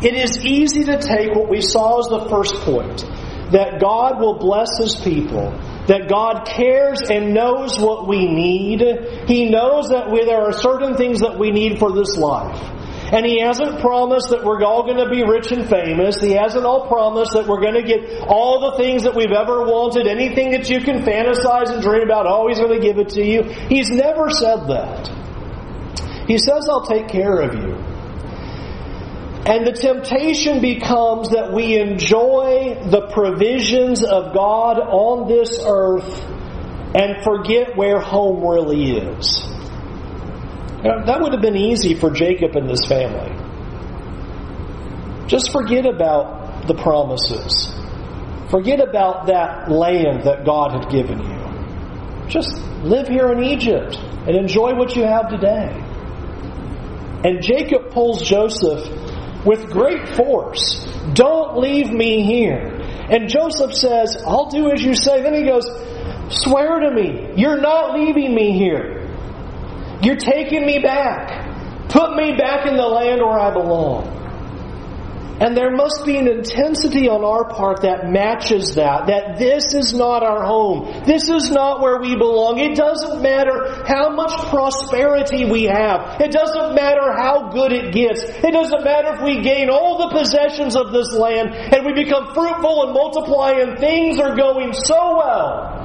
It 0.01 0.13
is 0.13 0.45
easy 0.45 0.85
to 0.85 0.97
take 0.97 1.35
what 1.35 1.49
we 1.49 1.61
saw 1.61 1.99
as 1.99 2.07
the 2.07 2.29
first 2.29 2.55
point 2.61 3.05
that 3.51 3.81
God 3.81 4.19
will 4.19 4.37
bless 4.37 4.77
His 4.77 4.95
people, 4.95 5.51
that 5.87 6.07
God 6.07 6.45
cares 6.45 7.01
and 7.09 7.33
knows 7.33 7.79
what 7.79 8.07
we 8.07 8.27
need. 8.27 8.81
He 9.27 9.49
knows 9.49 9.89
that 9.89 10.09
there 10.25 10.41
are 10.41 10.53
certain 10.53 10.95
things 10.95 11.21
that 11.21 11.37
we 11.37 11.51
need 11.51 11.79
for 11.79 11.91
this 11.91 12.15
life. 12.15 12.61
And 13.11 13.25
he 13.25 13.41
hasn't 13.41 13.79
promised 13.79 14.29
that 14.29 14.43
we're 14.43 14.63
all 14.63 14.83
going 14.83 15.03
to 15.03 15.09
be 15.09 15.23
rich 15.23 15.51
and 15.51 15.67
famous. 15.67 16.21
He 16.21 16.33
hasn't 16.33 16.63
all 16.63 16.87
promised 16.87 17.33
that 17.33 17.47
we're 17.47 17.59
going 17.59 17.73
to 17.73 17.81
get 17.81 18.21
all 18.21 18.69
the 18.69 18.77
things 18.77 19.01
that 19.03 19.15
we've 19.15 19.31
ever 19.31 19.63
wanted, 19.63 20.05
anything 20.05 20.51
that 20.51 20.69
you 20.69 20.79
can 20.79 21.01
fantasize 21.01 21.73
and 21.73 21.81
dream 21.81 22.03
about. 22.03 22.27
Oh, 22.27 22.47
he's 22.47 22.59
going 22.59 22.79
to 22.79 22.85
give 22.85 22.99
it 22.99 23.09
to 23.17 23.25
you. 23.25 23.41
He's 23.67 23.89
never 23.89 24.29
said 24.29 24.67
that. 24.67 25.07
He 26.27 26.37
says, 26.37 26.67
I'll 26.69 26.85
take 26.85 27.07
care 27.07 27.39
of 27.41 27.55
you. 27.55 27.78
And 29.49 29.65
the 29.65 29.71
temptation 29.71 30.61
becomes 30.61 31.31
that 31.31 31.51
we 31.51 31.75
enjoy 31.79 32.77
the 32.85 33.07
provisions 33.11 34.03
of 34.03 34.31
God 34.31 34.77
on 34.77 35.27
this 35.27 35.59
earth 35.65 36.23
and 36.93 37.23
forget 37.23 37.75
where 37.75 37.99
home 37.99 38.47
really 38.47 38.95
is. 38.97 39.41
That 40.83 41.17
would 41.19 41.33
have 41.33 41.41
been 41.41 41.57
easy 41.57 41.95
for 41.95 42.11
Jacob 42.11 42.55
and 42.57 42.69
his 42.69 42.85
family. 42.85 43.35
Just 45.25 45.51
forget 45.51 45.87
about 45.87 46.67
the 46.67 46.75
promises. 46.75 47.73
Forget 48.51 48.79
about 48.79 49.25
that 49.27 49.71
land 49.71 50.25
that 50.25 50.45
God 50.45 50.73
had 50.73 50.91
given 50.91 51.19
you. 51.19 52.27
Just 52.27 52.55
live 52.83 53.07
here 53.07 53.31
in 53.31 53.43
Egypt 53.43 53.97
and 54.27 54.35
enjoy 54.35 54.75
what 54.75 54.95
you 54.95 55.05
have 55.05 55.29
today. 55.29 55.73
And 57.25 57.41
Jacob 57.41 57.89
pulls 57.89 58.21
Joseph 58.21 59.07
with 59.45 59.69
great 59.69 60.09
force. 60.09 60.85
Don't 61.13 61.57
leave 61.57 61.91
me 61.91 62.23
here. 62.23 62.77
And 63.09 63.29
Joseph 63.29 63.73
says, 63.73 64.17
I'll 64.25 64.49
do 64.49 64.71
as 64.71 64.83
you 64.83 64.93
say. 64.93 65.21
Then 65.23 65.33
he 65.33 65.43
goes, 65.43 65.65
Swear 66.29 66.79
to 66.81 66.91
me, 66.91 67.33
you're 67.37 67.59
not 67.59 67.99
leaving 67.99 68.35
me 68.35 68.57
here. 68.57 69.07
You're 70.01 70.17
taking 70.17 70.65
me 70.65 70.79
back. 70.79 71.89
Put 71.89 72.15
me 72.15 72.37
back 72.37 72.67
in 72.67 72.77
the 72.77 72.85
land 72.85 73.21
where 73.21 73.39
I 73.39 73.51
belong. 73.51 74.18
And 75.39 75.55
there 75.55 75.71
must 75.71 76.05
be 76.05 76.17
an 76.17 76.27
intensity 76.27 77.07
on 77.07 77.23
our 77.23 77.47
part 77.47 77.81
that 77.81 78.09
matches 78.09 78.75
that, 78.75 79.07
that 79.07 79.39
this 79.39 79.73
is 79.73 79.93
not 79.93 80.21
our 80.21 80.43
home. 80.43 81.03
This 81.05 81.29
is 81.29 81.49
not 81.49 81.79
where 81.79 81.99
we 81.99 82.15
belong. 82.15 82.59
It 82.59 82.75
doesn't 82.75 83.21
matter 83.21 83.83
how 83.87 84.09
much 84.09 84.35
prosperity 84.49 85.45
we 85.45 85.63
have. 85.63 86.19
It 86.19 86.31
doesn't 86.31 86.75
matter 86.75 87.13
how 87.15 87.49
good 87.53 87.71
it 87.71 87.93
gets. 87.93 88.21
It 88.23 88.51
doesn't 88.51 88.83
matter 88.83 89.15
if 89.15 89.21
we 89.23 89.41
gain 89.41 89.69
all 89.69 90.09
the 90.09 90.19
possessions 90.19 90.75
of 90.75 90.91
this 90.91 91.13
land 91.13 91.55
and 91.55 91.85
we 91.85 91.93
become 91.93 92.33
fruitful 92.33 92.83
and 92.83 92.93
multiply 92.93 93.51
and 93.63 93.79
things 93.79 94.19
are 94.19 94.35
going 94.35 94.73
so 94.73 95.17
well. 95.17 95.78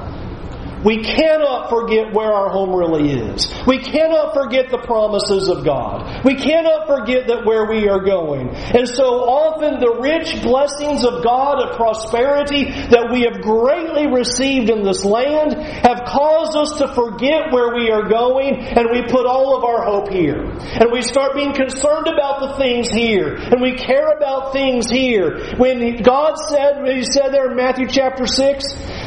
We 0.85 1.01
cannot 1.01 1.69
forget 1.69 2.13
where 2.13 2.31
our 2.31 2.49
home 2.49 2.69
really 2.69 3.09
is. 3.11 3.49
We 3.65 3.79
cannot 3.79 4.35
forget 4.35 4.69
the 4.69 4.77
promises 4.77 5.49
of 5.49 5.65
God. 5.65 6.23
We 6.23 6.35
cannot 6.35 6.85
forget 6.85 7.27
that 7.27 7.43
where 7.43 7.65
we 7.65 7.89
are 7.89 8.05
going. 8.05 8.49
And 8.53 8.87
so 8.87 9.25
often 9.25 9.79
the 9.79 9.97
rich 9.97 10.43
blessings 10.43 11.03
of 11.03 11.23
God 11.23 11.65
of 11.65 11.75
prosperity 11.75 12.69
that 12.93 13.09
we 13.11 13.25
have 13.25 13.41
greatly 13.41 14.05
received 14.05 14.69
in 14.69 14.83
this 14.83 15.03
land 15.03 15.57
have 15.57 16.05
caused 16.05 16.55
us 16.55 16.77
to 16.77 16.93
forget 16.93 17.49
where 17.49 17.73
we 17.73 17.89
are 17.89 18.07
going 18.07 18.61
and 18.61 18.93
we 18.93 19.01
put 19.09 19.25
all 19.25 19.57
of 19.57 19.63
our 19.65 19.83
hope 19.83 20.13
here. 20.13 20.45
And 20.45 20.93
we 20.93 21.01
start 21.01 21.33
being 21.33 21.53
concerned 21.53 22.05
about 22.05 22.45
the 22.45 22.57
things 22.61 22.89
here 22.89 23.33
and 23.33 23.59
we 23.59 23.73
care 23.73 24.13
about 24.13 24.53
things 24.53 24.89
here. 24.89 25.55
When 25.57 25.97
God 26.03 26.37
said, 26.37 26.85
He 26.85 27.03
said 27.03 27.33
there 27.33 27.49
in 27.49 27.57
Matthew 27.57 27.87
chapter 27.87 28.27
6, 28.27 28.63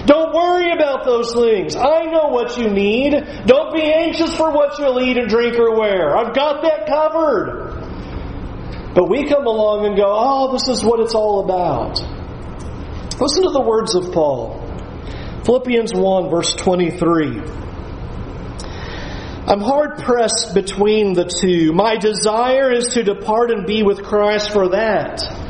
don't 0.08 0.32
worry 0.32 0.72
about 0.72 1.04
those 1.04 1.34
things. 1.34 1.76
I 1.76 2.06
know 2.06 2.28
what 2.28 2.56
you 2.56 2.70
need. 2.70 3.12
Don't 3.44 3.74
be 3.74 3.82
anxious 3.82 4.34
for 4.34 4.50
what 4.50 4.78
you'll 4.78 4.98
eat 5.02 5.18
and 5.18 5.28
drink 5.28 5.58
or 5.58 5.78
wear. 5.78 6.16
I've 6.16 6.34
got 6.34 6.62
that 6.62 6.86
covered. 6.86 8.94
But 8.94 9.10
we 9.10 9.28
come 9.28 9.46
along 9.46 9.84
and 9.84 9.98
go, 9.98 10.06
oh, 10.06 10.52
this 10.52 10.66
is 10.66 10.82
what 10.82 11.00
it's 11.00 11.14
all 11.14 11.44
about. 11.44 12.00
Listen 13.20 13.42
to 13.42 13.50
the 13.50 13.60
words 13.60 13.94
of 13.94 14.10
Paul. 14.10 14.64
Philippians 15.44 15.92
1, 15.92 16.30
verse 16.30 16.54
23. 16.54 17.42
I'm 19.46 19.60
hard 19.60 19.98
pressed 19.98 20.54
between 20.54 21.12
the 21.12 21.26
two. 21.26 21.74
My 21.74 21.98
desire 21.98 22.72
is 22.72 22.94
to 22.94 23.02
depart 23.02 23.50
and 23.50 23.66
be 23.66 23.82
with 23.82 24.02
Christ 24.02 24.52
for 24.52 24.70
that 24.70 25.47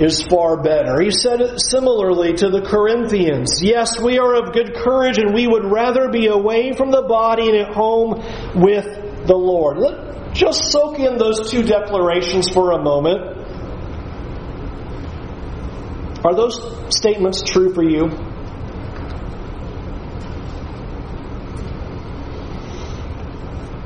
is 0.00 0.22
far 0.22 0.62
better. 0.62 1.00
He 1.00 1.10
said 1.10 1.40
it 1.40 1.60
similarly 1.60 2.34
to 2.34 2.50
the 2.50 2.62
Corinthians. 2.62 3.60
Yes, 3.62 4.00
we 4.00 4.18
are 4.18 4.34
of 4.34 4.52
good 4.52 4.74
courage 4.74 5.18
and 5.18 5.34
we 5.34 5.46
would 5.46 5.64
rather 5.64 6.08
be 6.08 6.26
away 6.26 6.72
from 6.72 6.90
the 6.90 7.02
body 7.02 7.48
and 7.48 7.56
at 7.56 7.74
home 7.74 8.10
with 8.54 9.26
the 9.26 9.36
Lord. 9.36 9.78
Let 9.78 10.34
just 10.34 10.70
soak 10.70 10.98
in 10.98 11.18
those 11.18 11.50
two 11.50 11.62
declarations 11.62 12.48
for 12.48 12.72
a 12.72 12.82
moment. 12.82 13.36
Are 16.24 16.34
those 16.34 16.60
statements 16.94 17.42
true 17.42 17.72
for 17.74 17.82
you? 17.82 18.06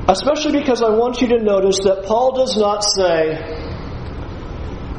Especially 0.07 0.59
because 0.59 0.81
I 0.83 0.89
want 0.89 1.21
you 1.21 1.27
to 1.29 1.39
notice 1.41 1.79
that 1.85 2.03
Paul 2.05 2.35
does 2.35 2.57
not 2.57 2.83
say, 2.83 3.62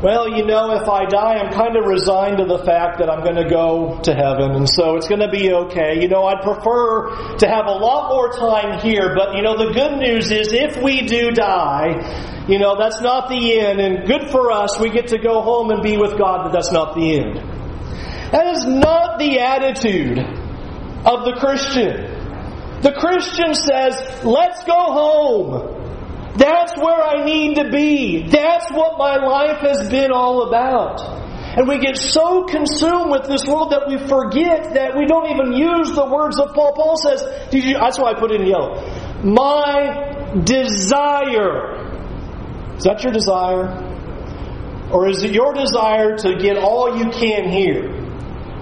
well, 0.05 0.29
you 0.29 0.45
know, 0.45 0.71
if 0.73 0.87
I 0.87 1.07
die, 1.07 1.37
I'm 1.39 1.51
kind 1.51 1.79
of 1.79 1.87
resigned 1.87 2.37
to 2.37 2.45
the 2.45 2.59
fact 2.59 2.99
that 2.99 3.09
I'm 3.09 3.25
going 3.25 3.37
to 3.43 3.49
go 3.49 3.99
to 4.03 4.15
heaven, 4.15 4.51
and 4.51 4.69
so 4.69 4.97
it's 4.97 5.09
going 5.09 5.23
to 5.23 5.31
be 5.31 5.51
okay. 5.51 6.03
You 6.03 6.09
know, 6.09 6.27
I'd 6.27 6.43
prefer 6.43 7.37
to 7.39 7.49
have 7.49 7.65
a 7.65 7.73
lot 7.73 8.11
more 8.11 8.31
time 8.31 8.81
here, 8.81 9.15
but 9.17 9.35
you 9.35 9.41
know, 9.41 9.57
the 9.57 9.73
good 9.73 9.97
news 9.97 10.31
is 10.31 10.53
if 10.53 10.77
we 10.83 11.07
do 11.07 11.31
die, 11.31 12.45
you 12.47 12.59
know, 12.59 12.77
that's 12.79 13.01
not 13.01 13.31
the 13.31 13.59
end, 13.59 13.81
and 13.81 14.07
good 14.07 14.31
for 14.31 14.53
us, 14.53 14.79
we 14.79 14.91
get 14.91 15.09
to 15.09 15.19
go 15.19 15.41
home 15.41 15.71
and 15.71 15.83
be 15.83 15.97
with 15.97 16.19
God, 16.19 16.45
but 16.45 16.53
that's 16.53 16.71
not 16.71 16.95
the 16.95 17.21
end. 17.21 17.37
That 18.31 18.47
is 18.55 18.67
not 18.67 19.19
the 19.19 19.41
attitude 19.41 20.19
of 20.19 21.25
the 21.25 21.35
Christian. 21.41 22.83
The 22.83 22.93
Christian 22.93 23.55
says, 23.55 24.23
let's 24.23 24.65
go 24.65 24.75
home. 24.75 25.74
That's 26.37 26.76
where 26.76 27.00
I 27.00 27.25
need 27.25 27.57
to 27.57 27.71
be. 27.71 28.26
That's 28.29 28.71
what 28.73 28.99
my 28.99 29.17
life 29.17 29.59
has 29.59 29.88
been 29.88 30.11
all 30.11 30.49
about. 30.49 31.00
And 31.57 31.69
we 31.69 31.79
get 31.79 31.97
so 31.97 32.45
consumed 32.45 33.12
with 33.12 33.26
this 33.29 33.47
world 33.47 33.71
that 33.71 33.87
we 33.87 33.97
forget 34.09 34.75
that 34.75 34.97
we 34.97 35.07
don't 35.07 35.31
even 35.31 35.53
use 35.53 35.93
the 35.95 36.05
words 36.05 36.41
of 36.41 36.53
Paul. 36.53 36.73
Paul 36.75 36.97
says, 36.97 37.23
that's 37.53 37.99
why 37.99 38.11
I 38.11 38.14
put 38.14 38.33
it 38.33 38.41
in 38.41 38.49
yellow. 38.49 38.83
My 39.23 40.33
desire. 40.43 41.87
Is 42.76 42.83
that 42.83 43.05
your 43.05 43.12
desire? 43.12 43.71
Or 44.91 45.09
is 45.09 45.23
it 45.23 45.31
your 45.31 45.55
desire 45.55 46.17
to 46.19 46.37
get 46.37 46.57
all 46.57 46.99
you 46.99 47.11
can 47.11 47.49
here? 47.49 48.03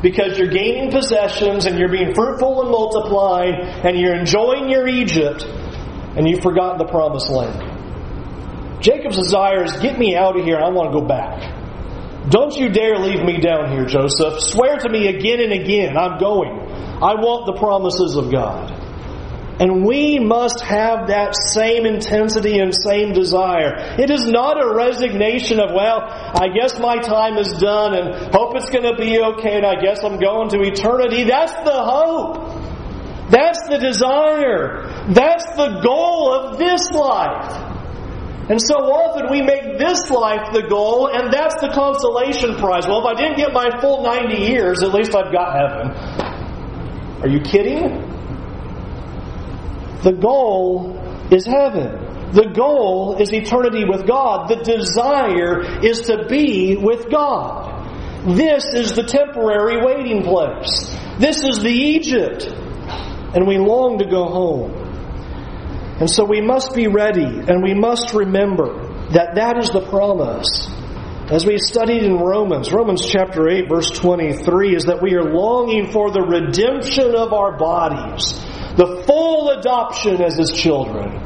Because 0.03 0.37
you're 0.37 0.49
gaining 0.49 0.91
possessions 0.91 1.65
and 1.65 1.79
you're 1.79 1.89
being 1.89 2.15
fruitful 2.15 2.61
and 2.61 2.71
multiplying 2.71 3.55
and 3.55 3.99
you're 3.99 4.17
enjoying 4.17 4.69
your 4.69 4.87
Egypt 4.87 5.47
and 6.17 6.29
you've 6.29 6.43
forgotten 6.43 6.79
the 6.79 6.91
promised 6.91 7.31
land. 7.31 8.83
Jacob's 8.83 9.17
desire 9.17 9.65
is 9.65 9.77
get 9.79 9.99
me 9.99 10.17
out 10.17 10.39
of 10.39 10.45
here. 10.45 10.59
I 10.59 10.69
want 10.71 10.93
to 10.93 11.01
go 11.01 11.07
back. 11.07 11.61
Don't 12.29 12.55
you 12.55 12.69
dare 12.69 12.99
leave 12.99 13.25
me 13.25 13.41
down 13.41 13.73
here, 13.73 13.85
Joseph. 13.85 14.41
Swear 14.41 14.79
to 14.79 14.89
me 14.89 15.09
again 15.09 15.41
and 15.41 15.53
again. 15.53 15.97
I'm 15.97 16.19
going. 16.19 16.51
I 17.03 17.15
want 17.15 17.47
the 17.47 17.59
promises 17.59 18.17
of 18.17 18.31
God. 18.31 18.79
And 19.61 19.85
we 19.85 20.19
must 20.19 20.61
have 20.61 21.09
that 21.09 21.37
same 21.37 21.85
intensity 21.85 22.59
and 22.59 22.75
same 22.75 23.13
desire. 23.13 23.97
It 23.99 24.11
is 24.11 24.27
not 24.27 24.61
a 24.61 24.75
resignation 24.75 25.61
of, 25.61 25.71
well, 25.75 26.03
I 26.03 26.49
guess 26.49 26.79
my 26.81 26.99
time 26.99 27.39
is 27.39 27.53
done 27.59 27.95
and 27.95 28.35
hope 28.35 28.57
it's 28.57 28.71
going 28.71 28.85
to 28.85 28.97
be 28.97 29.21
okay 29.21 29.57
and 29.57 29.67
I 29.67 29.81
guess 29.81 30.03
I'm 30.03 30.19
going 30.19 30.49
to 30.51 30.63
eternity. 30.63 31.25
That's 31.25 31.53
the 31.53 31.79
hope. 31.85 33.31
That's 33.31 33.63
the 33.69 33.79
desire. 33.79 34.92
That's 35.09 35.47
the 35.57 35.81
goal 35.83 36.33
of 36.33 36.59
this 36.59 36.91
life. 36.93 37.71
And 38.49 38.61
so 38.61 38.75
often 38.75 39.31
we 39.31 39.41
make 39.43 39.79
this 39.79 40.11
life 40.11 40.53
the 40.53 40.63
goal, 40.69 41.09
and 41.09 41.33
that's 41.33 41.61
the 41.61 41.69
consolation 41.69 42.57
prize. 42.57 42.87
Well, 42.87 43.01
if 43.01 43.07
I 43.07 43.15
didn't 43.15 43.37
get 43.37 43.53
my 43.53 43.81
full 43.81 44.03
90 44.03 44.37
years, 44.37 44.83
at 44.83 44.93
least 44.93 45.15
I've 45.15 45.33
got 45.33 45.55
heaven. 45.57 45.91
Are 47.23 47.29
you 47.29 47.41
kidding? 47.41 48.09
The 50.03 50.13
goal 50.13 50.99
is 51.31 51.47
heaven. 51.47 52.33
The 52.33 52.51
goal 52.55 53.17
is 53.21 53.33
eternity 53.33 53.85
with 53.85 54.07
God. 54.07 54.49
The 54.49 54.57
desire 54.57 55.85
is 55.85 56.03
to 56.03 56.27
be 56.27 56.77
with 56.77 57.11
God. 57.11 57.71
This 58.37 58.65
is 58.75 58.95
the 58.95 59.05
temporary 59.05 59.85
waiting 59.85 60.23
place. 60.23 60.97
This 61.19 61.45
is 61.45 61.61
the 61.63 61.71
Egypt. 61.71 62.45
And 63.35 63.47
we 63.47 63.59
long 63.59 63.99
to 63.99 64.05
go 64.05 64.25
home. 64.25 64.82
And 66.01 66.11
so 66.11 66.25
we 66.25 66.41
must 66.41 66.75
be 66.75 66.89
ready 66.89 67.25
and 67.25 67.63
we 67.63 67.75
must 67.75 68.15
remember 68.15 68.89
that 69.11 69.35
that 69.35 69.59
is 69.59 69.71
the 69.71 69.87
promise. 69.89 70.69
As 71.31 71.47
we 71.47 71.59
studied 71.59 72.03
in 72.03 72.17
Romans, 72.19 72.73
Romans 72.73 73.07
chapter 73.07 73.49
8 73.49 73.69
verse 73.69 73.91
23 73.91 74.77
is 74.77 74.85
that 74.87 75.01
we 75.01 75.15
are 75.15 75.25
longing 75.25 75.91
for 75.93 76.11
the 76.11 76.23
redemption 76.23 77.15
of 77.15 77.33
our 77.33 77.57
bodies, 77.57 78.35
the 78.77 79.05
full 79.07 79.51
adoption 79.51 80.21
as 80.23 80.37
his 80.37 80.51
children. 80.51 81.21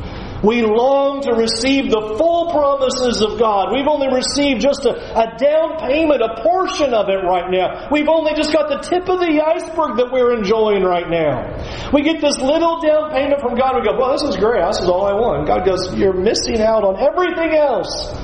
We 0.47 0.63
long 0.63 1.23
to 1.27 1.35
receive 1.35 1.91
the 1.91 2.15
full 2.15 2.55
promises 2.55 3.19
of 3.19 3.35
God. 3.35 3.75
We've 3.75 3.91
only 3.91 4.07
received 4.07 4.63
just 4.63 4.87
a, 4.87 4.95
a, 4.95 5.35
down 5.35 5.83
payment, 5.83 6.23
a 6.23 6.39
portion 6.39 6.95
of 6.95 7.11
it 7.11 7.27
right 7.27 7.51
now. 7.51 7.91
We've 7.91 8.07
only 8.07 8.35
just 8.39 8.53
got 8.53 8.71
the 8.71 8.79
tip 8.79 9.11
of 9.11 9.19
the 9.19 9.43
iceberg 9.43 9.99
that 9.99 10.15
we're 10.15 10.39
enjoying 10.39 10.85
right 10.85 11.11
now. 11.11 11.51
We 11.91 12.03
get 12.07 12.21
this 12.21 12.39
little 12.39 12.79
down 12.81 13.11
payment 13.11 13.41
from 13.43 13.59
God. 13.59 13.75
We 13.75 13.91
go, 13.91 13.99
well, 13.99 14.13
this 14.15 14.23
is 14.23 14.37
great. 14.37 14.63
This 14.63 14.79
is 14.79 14.89
all 14.89 15.05
I 15.05 15.19
want. 15.19 15.49
God 15.49 15.67
goes, 15.67 15.93
you're 15.99 16.15
missing 16.15 16.63
out 16.63 16.87
on 16.87 16.95
everything 16.95 17.59
else. 17.59 18.15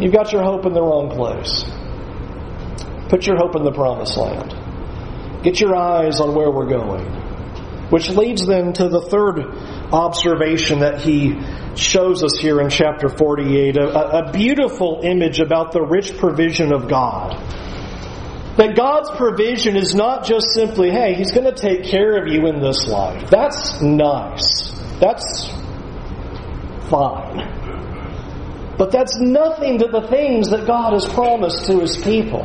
You've 0.00 0.14
got 0.14 0.32
your 0.32 0.42
hope 0.42 0.64
in 0.64 0.72
the 0.72 0.80
wrong 0.82 1.12
place. 1.12 1.68
Put 3.12 3.26
your 3.26 3.36
hope 3.36 3.54
in 3.54 3.64
the 3.64 3.72
promised 3.72 4.16
land. 4.16 5.44
Get 5.44 5.60
your 5.60 5.76
eyes 5.76 6.20
on 6.20 6.34
where 6.34 6.50
we're 6.50 6.72
going. 6.72 7.23
Which 7.94 8.08
leads 8.08 8.44
then 8.44 8.72
to 8.72 8.88
the 8.88 9.02
third 9.02 9.38
observation 9.92 10.80
that 10.80 11.02
he 11.02 11.38
shows 11.76 12.24
us 12.24 12.36
here 12.36 12.60
in 12.60 12.68
chapter 12.68 13.08
48 13.08 13.76
a, 13.76 14.26
a 14.26 14.32
beautiful 14.32 15.02
image 15.04 15.38
about 15.38 15.70
the 15.70 15.80
rich 15.80 16.16
provision 16.16 16.72
of 16.72 16.88
God. 16.88 17.36
That 18.56 18.74
God's 18.74 19.10
provision 19.12 19.76
is 19.76 19.94
not 19.94 20.24
just 20.24 20.48
simply, 20.54 20.90
hey, 20.90 21.14
He's 21.14 21.30
going 21.30 21.44
to 21.44 21.54
take 21.54 21.84
care 21.84 22.20
of 22.20 22.26
you 22.26 22.48
in 22.48 22.60
this 22.60 22.84
life. 22.88 23.30
That's 23.30 23.80
nice. 23.80 24.72
That's 24.98 25.46
fine. 26.90 27.46
But 28.76 28.90
that's 28.90 29.20
nothing 29.20 29.78
to 29.78 29.86
the 29.86 30.08
things 30.08 30.50
that 30.50 30.66
God 30.66 30.94
has 30.94 31.06
promised 31.06 31.66
to 31.66 31.78
His 31.78 31.96
people. 31.96 32.44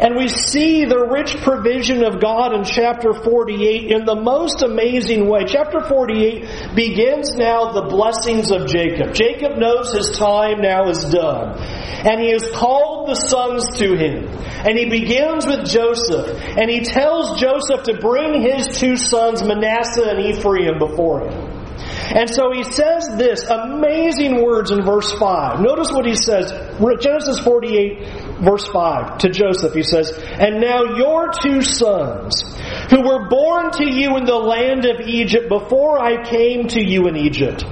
And 0.00 0.14
we 0.16 0.28
see 0.28 0.84
the 0.84 1.08
rich 1.08 1.36
provision 1.38 2.04
of 2.04 2.20
God 2.20 2.54
in 2.54 2.64
chapter 2.64 3.14
48 3.14 3.90
in 3.90 4.04
the 4.04 4.14
most 4.14 4.62
amazing 4.62 5.28
way. 5.28 5.44
Chapter 5.46 5.80
48 5.80 6.74
begins 6.74 7.34
now 7.34 7.72
the 7.72 7.88
blessings 7.88 8.50
of 8.50 8.66
Jacob. 8.66 9.14
Jacob 9.14 9.56
knows 9.56 9.94
his 9.94 10.16
time 10.18 10.60
now 10.60 10.88
is 10.88 11.02
done. 11.06 11.58
And 12.04 12.20
he 12.20 12.30
has 12.32 12.46
called 12.52 13.08
the 13.08 13.14
sons 13.14 13.64
to 13.78 13.96
him. 13.96 14.28
And 14.66 14.78
he 14.78 14.90
begins 14.90 15.46
with 15.46 15.66
Joseph. 15.66 16.28
And 16.58 16.70
he 16.70 16.80
tells 16.80 17.40
Joseph 17.40 17.84
to 17.84 17.98
bring 17.98 18.42
his 18.42 18.78
two 18.78 18.96
sons, 18.96 19.42
Manasseh 19.42 20.10
and 20.10 20.26
Ephraim, 20.26 20.78
before 20.78 21.28
him. 21.28 21.56
And 22.14 22.30
so 22.30 22.52
he 22.52 22.62
says 22.62 23.08
this 23.16 23.44
amazing 23.44 24.42
words 24.42 24.70
in 24.70 24.84
verse 24.84 25.12
5. 25.12 25.60
Notice 25.60 25.90
what 25.90 26.06
he 26.06 26.14
says. 26.14 26.52
Genesis 27.00 27.40
48, 27.40 28.25
verse 28.40 28.66
5, 28.68 29.18
to 29.18 29.28
Joseph, 29.30 29.74
he 29.74 29.82
says, 29.82 30.12
And 30.12 30.60
now 30.60 30.96
your 30.96 31.30
two 31.32 31.62
sons, 31.62 32.42
who 32.90 33.02
were 33.02 33.28
born 33.28 33.70
to 33.72 33.90
you 33.90 34.16
in 34.16 34.24
the 34.24 34.36
land 34.36 34.84
of 34.84 35.00
Egypt 35.06 35.48
before 35.48 35.98
I 35.98 36.24
came 36.24 36.68
to 36.68 36.80
you 36.80 37.08
in 37.08 37.16
Egypt, 37.16 37.64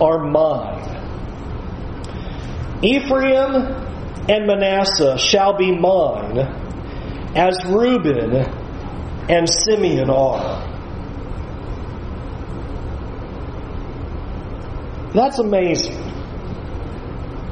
are 0.00 0.18
mine. 0.30 0.86
Ephraim 2.82 3.54
and 4.28 4.46
Manasseh 4.46 5.18
shall 5.18 5.56
be 5.56 5.76
mine, 5.76 6.38
as 7.34 7.56
Reuben 7.66 8.36
and 9.28 9.48
Simeon 9.48 10.10
are. 10.10 10.66
That's 15.12 15.38
amazing. 15.38 16.19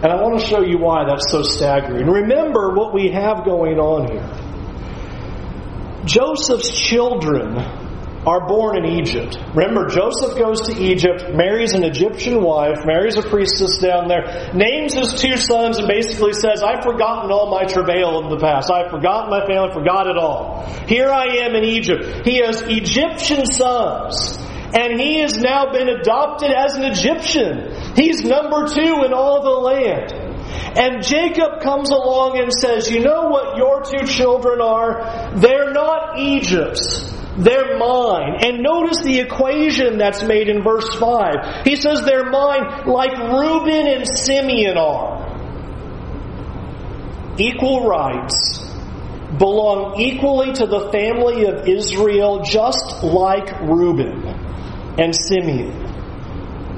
And 0.00 0.12
I 0.12 0.22
want 0.22 0.38
to 0.38 0.46
show 0.46 0.62
you 0.62 0.78
why 0.78 1.04
that's 1.06 1.28
so 1.30 1.42
staggering. 1.42 2.06
Remember 2.06 2.72
what 2.72 2.94
we 2.94 3.10
have 3.10 3.44
going 3.44 3.78
on 3.78 4.06
here. 4.12 6.04
Joseph's 6.04 6.70
children 6.70 7.58
are 8.24 8.46
born 8.46 8.76
in 8.76 8.84
Egypt. 9.00 9.38
Remember, 9.54 9.88
Joseph 9.88 10.38
goes 10.38 10.62
to 10.68 10.72
Egypt, 10.80 11.34
marries 11.34 11.72
an 11.72 11.82
Egyptian 11.82 12.42
wife, 12.42 12.86
marries 12.86 13.16
a 13.16 13.22
priestess 13.22 13.78
down 13.78 14.06
there, 14.06 14.52
names 14.54 14.94
his 14.94 15.14
two 15.14 15.36
sons, 15.36 15.78
and 15.78 15.88
basically 15.88 16.32
says, 16.32 16.62
I've 16.62 16.84
forgotten 16.84 17.32
all 17.32 17.50
my 17.50 17.64
travail 17.64 18.22
in 18.22 18.30
the 18.30 18.38
past. 18.38 18.70
I've 18.70 18.90
forgotten 18.90 19.30
my 19.30 19.46
family, 19.46 19.72
forgot 19.72 20.06
it 20.06 20.16
all. 20.16 20.64
Here 20.86 21.08
I 21.08 21.44
am 21.44 21.56
in 21.56 21.64
Egypt. 21.64 22.24
He 22.24 22.38
has 22.38 22.62
Egyptian 22.62 23.46
sons 23.46 24.38
and 24.74 25.00
he 25.00 25.20
has 25.20 25.38
now 25.38 25.72
been 25.72 25.88
adopted 25.88 26.50
as 26.50 26.74
an 26.74 26.84
Egyptian. 26.84 27.67
He's 27.98 28.22
number 28.22 28.68
two 28.68 29.02
in 29.04 29.12
all 29.12 29.42
the 29.42 29.50
land. 29.50 30.12
And 30.78 31.02
Jacob 31.02 31.60
comes 31.60 31.90
along 31.90 32.38
and 32.38 32.52
says, 32.52 32.88
You 32.88 33.00
know 33.00 33.28
what 33.28 33.56
your 33.56 33.82
two 33.82 34.06
children 34.06 34.60
are? 34.60 35.34
They're 35.36 35.72
not 35.72 36.16
Egypt's. 36.16 37.12
They're 37.38 37.76
mine. 37.76 38.44
And 38.44 38.62
notice 38.62 39.02
the 39.02 39.18
equation 39.18 39.98
that's 39.98 40.22
made 40.22 40.48
in 40.48 40.62
verse 40.62 40.88
5. 40.94 41.64
He 41.64 41.74
says 41.74 42.02
they're 42.02 42.30
mine 42.30 42.86
like 42.86 43.16
Reuben 43.18 43.86
and 43.88 44.06
Simeon 44.06 44.76
are. 44.76 45.26
Equal 47.36 47.88
rights 47.88 48.64
belong 49.38 50.00
equally 50.00 50.52
to 50.52 50.66
the 50.66 50.90
family 50.92 51.46
of 51.46 51.68
Israel, 51.68 52.42
just 52.42 53.02
like 53.02 53.60
Reuben 53.60 54.24
and 54.98 55.14
Simeon. 55.14 55.97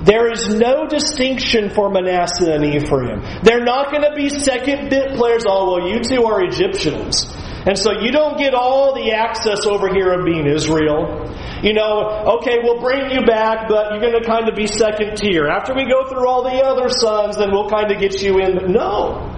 There 0.05 0.31
is 0.31 0.49
no 0.49 0.87
distinction 0.87 1.71
for 1.71 1.91
Manasseh 1.91 2.55
and 2.55 2.65
Ephraim. 2.65 3.23
They're 3.43 3.65
not 3.65 3.91
going 3.91 4.03
to 4.03 4.15
be 4.15 4.29
second 4.31 4.89
bit 4.89 5.17
players. 5.17 5.45
Oh, 5.47 5.73
well, 5.73 5.89
you 5.89 6.01
two 6.01 6.25
are 6.25 6.43
Egyptians. 6.43 7.27
And 7.67 7.77
so 7.79 8.01
you 8.01 8.11
don't 8.11 8.39
get 8.39 8.55
all 8.55 8.95
the 8.95 9.13
access 9.13 9.67
over 9.67 9.93
here 9.93 10.13
of 10.13 10.25
being 10.25 10.47
Israel. 10.47 11.29
You 11.63 11.75
know, 11.75 12.39
okay, 12.39 12.59
we'll 12.63 12.81
bring 12.81 13.11
you 13.11 13.27
back, 13.27 13.69
but 13.69 13.93
you're 13.93 14.01
going 14.01 14.19
to 14.19 14.27
kind 14.27 14.49
of 14.49 14.57
be 14.57 14.67
second 14.67 15.17
tier. 15.17 15.47
After 15.47 15.75
we 15.75 15.85
go 15.85 16.09
through 16.09 16.27
all 16.27 16.43
the 16.43 16.65
other 16.65 16.89
sons, 16.89 17.37
then 17.37 17.51
we'll 17.51 17.69
kind 17.69 17.93
of 17.93 18.01
get 18.01 18.23
you 18.23 18.39
in. 18.39 18.73
No 18.73 19.30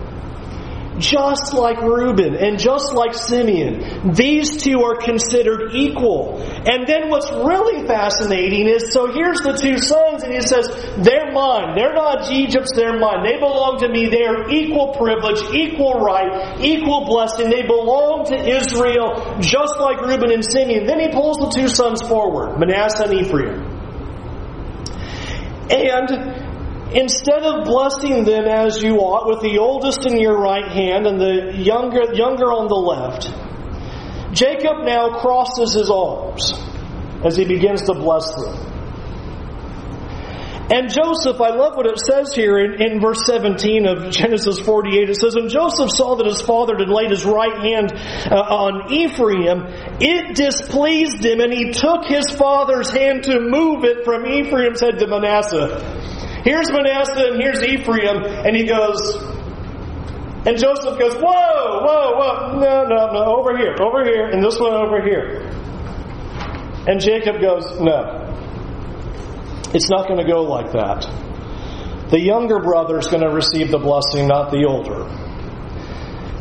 just 0.98 1.54
like 1.54 1.80
Reuben 1.80 2.34
and 2.34 2.58
just 2.58 2.92
like 2.92 3.14
Simeon. 3.14 4.12
These 4.12 4.62
two 4.62 4.82
are 4.82 4.96
considered 4.96 5.74
equal. 5.74 6.40
And 6.40 6.86
then 6.86 7.08
what's 7.08 7.30
really 7.30 7.86
fascinating 7.86 8.68
is 8.68 8.92
so 8.92 9.12
here's 9.12 9.40
the 9.40 9.56
two 9.56 9.78
sons, 9.78 10.22
and 10.22 10.32
he 10.32 10.40
says, 10.42 10.68
They're 10.98 11.32
mine. 11.32 11.74
They're 11.74 11.94
not 11.94 12.30
Egypt's, 12.30 12.72
they're 12.74 12.98
mine. 12.98 13.24
They 13.24 13.38
belong 13.38 13.80
to 13.80 13.88
me. 13.88 14.08
They 14.08 14.24
are 14.24 14.48
equal 14.50 14.94
privilege, 14.94 15.40
equal 15.54 16.00
right, 16.00 16.60
equal 16.60 17.06
blessing. 17.06 17.50
They 17.50 17.62
belong 17.62 18.26
to 18.26 18.36
Israel, 18.36 19.38
just 19.40 19.78
like 19.80 20.00
Reuben 20.00 20.30
and 20.30 20.44
Simeon. 20.44 20.86
Then 20.86 21.00
he 21.00 21.08
pulls 21.08 21.38
the 21.38 21.50
two 21.54 21.68
sons 21.68 22.02
forward, 22.02 22.58
Manasseh 22.58 23.04
and 23.04 23.14
Ephraim. 23.20 23.72
And 25.70 26.41
Instead 26.94 27.42
of 27.42 27.64
blessing 27.64 28.24
them 28.24 28.44
as 28.44 28.82
you 28.82 28.96
ought, 28.96 29.26
with 29.26 29.40
the 29.40 29.58
oldest 29.58 30.06
in 30.06 30.18
your 30.20 30.38
right 30.38 30.68
hand 30.70 31.06
and 31.06 31.18
the 31.18 31.54
younger, 31.56 32.12
younger 32.12 32.52
on 32.52 32.68
the 32.68 32.74
left, 32.74 33.32
Jacob 34.34 34.84
now 34.84 35.20
crosses 35.20 35.72
his 35.72 35.90
arms 35.90 36.52
as 37.24 37.36
he 37.36 37.44
begins 37.44 37.82
to 37.82 37.94
bless 37.94 38.34
them. 38.34 38.72
And 40.72 40.88
Joseph, 40.88 41.38
I 41.38 41.50
love 41.50 41.76
what 41.76 41.86
it 41.86 41.98
says 41.98 42.32
here 42.34 42.56
in, 42.58 42.80
in, 42.80 43.00
verse 43.00 43.26
17 43.26 43.86
of 43.86 44.10
Genesis 44.10 44.58
48. 44.58 45.10
It 45.10 45.16
says, 45.16 45.34
And 45.34 45.50
Joseph 45.50 45.90
saw 45.90 46.16
that 46.16 46.26
his 46.26 46.40
father 46.40 46.78
had 46.78 46.88
laid 46.88 47.10
his 47.10 47.26
right 47.26 47.58
hand 47.58 47.92
uh, 47.92 48.36
on 48.36 48.90
Ephraim. 48.90 49.66
It 50.00 50.34
displeased 50.34 51.22
him, 51.22 51.40
and 51.40 51.52
he 51.52 51.72
took 51.72 52.06
his 52.06 52.30
father's 52.30 52.88
hand 52.88 53.24
to 53.24 53.38
move 53.40 53.84
it 53.84 54.06
from 54.06 54.24
Ephraim's 54.24 54.80
head 54.80 54.98
to 54.98 55.06
Manasseh. 55.06 56.11
Here's 56.44 56.70
Manasseh 56.72 57.32
and 57.32 57.40
here's 57.40 57.62
Ephraim, 57.62 58.24
and 58.24 58.56
he 58.56 58.64
goes, 58.64 58.98
and 60.44 60.58
Joseph 60.58 60.98
goes, 60.98 61.14
Whoa, 61.14 61.22
whoa, 61.22 62.16
whoa, 62.16 62.58
no, 62.58 62.84
no, 62.84 63.12
no, 63.12 63.36
over 63.36 63.56
here, 63.56 63.76
over 63.80 64.04
here, 64.04 64.26
and 64.26 64.42
this 64.42 64.58
one 64.58 64.72
over 64.72 65.00
here. 65.00 65.48
And 66.88 67.00
Jacob 67.00 67.40
goes, 67.40 67.78
No. 67.78 68.18
It's 69.72 69.88
not 69.88 70.08
going 70.08 70.18
to 70.18 70.26
go 70.30 70.42
like 70.42 70.72
that. 70.72 71.08
The 72.10 72.20
younger 72.20 72.58
brother 72.58 72.98
is 72.98 73.06
going 73.06 73.22
to 73.22 73.30
receive 73.30 73.70
the 73.70 73.78
blessing, 73.78 74.26
not 74.26 74.50
the 74.50 74.64
older. 74.64 75.06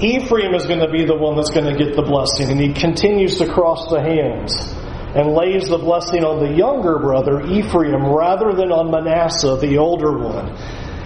Ephraim 0.04 0.56
is 0.56 0.66
going 0.66 0.80
to 0.80 0.90
be 0.90 1.06
the 1.06 1.16
one 1.16 1.36
that's 1.36 1.52
going 1.52 1.72
to 1.72 1.78
get 1.78 1.96
the 1.96 2.02
blessing, 2.02 2.50
and 2.50 2.60
he 2.60 2.74
continues 2.74 3.38
to 3.38 3.46
cross 3.48 3.88
the 3.92 4.02
hands 4.02 4.81
and 5.16 5.34
lays 5.34 5.68
the 5.68 5.78
blessing 5.78 6.24
on 6.24 6.40
the 6.40 6.56
younger 6.56 7.00
brother, 7.00 7.42
Ephraim, 7.42 8.06
rather 8.06 8.54
than 8.54 8.72
on 8.72 8.92
Manasseh, 8.92 9.58
the 9.60 9.78
older 9.78 10.18
one. 10.18 10.56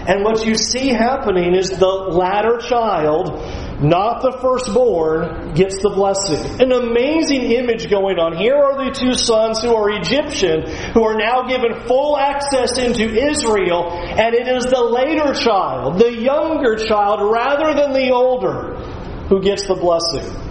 And 0.06 0.22
what 0.22 0.46
you 0.46 0.54
see 0.54 0.88
happening 0.88 1.56
is 1.56 1.70
the 1.70 1.86
latter 1.86 2.58
child, 2.58 3.34
not 3.82 4.22
the 4.22 4.38
firstborn, 4.40 5.54
gets 5.54 5.82
the 5.82 5.90
blessing. 5.90 6.38
An 6.62 6.70
amazing 6.70 7.50
image 7.50 7.90
going 7.90 8.16
on. 8.16 8.36
Here 8.38 8.54
are 8.54 8.84
the 8.84 8.94
two 8.94 9.14
sons 9.14 9.60
who 9.60 9.74
are 9.74 9.90
Egyptian, 9.90 10.70
who 10.94 11.02
are 11.02 11.18
now 11.18 11.42
given 11.48 11.74
full 11.88 12.16
access 12.16 12.78
into 12.78 13.02
Israel, 13.02 13.90
and 13.90 14.32
it 14.32 14.46
is 14.46 14.66
the 14.66 14.80
later 14.80 15.34
child, 15.34 15.98
the 15.98 16.14
younger 16.14 16.76
child, 16.76 17.18
rather 17.28 17.74
than 17.74 17.92
the 17.92 18.12
older, 18.12 18.76
who 19.26 19.42
gets 19.42 19.66
the 19.66 19.74
blessing. 19.74 20.45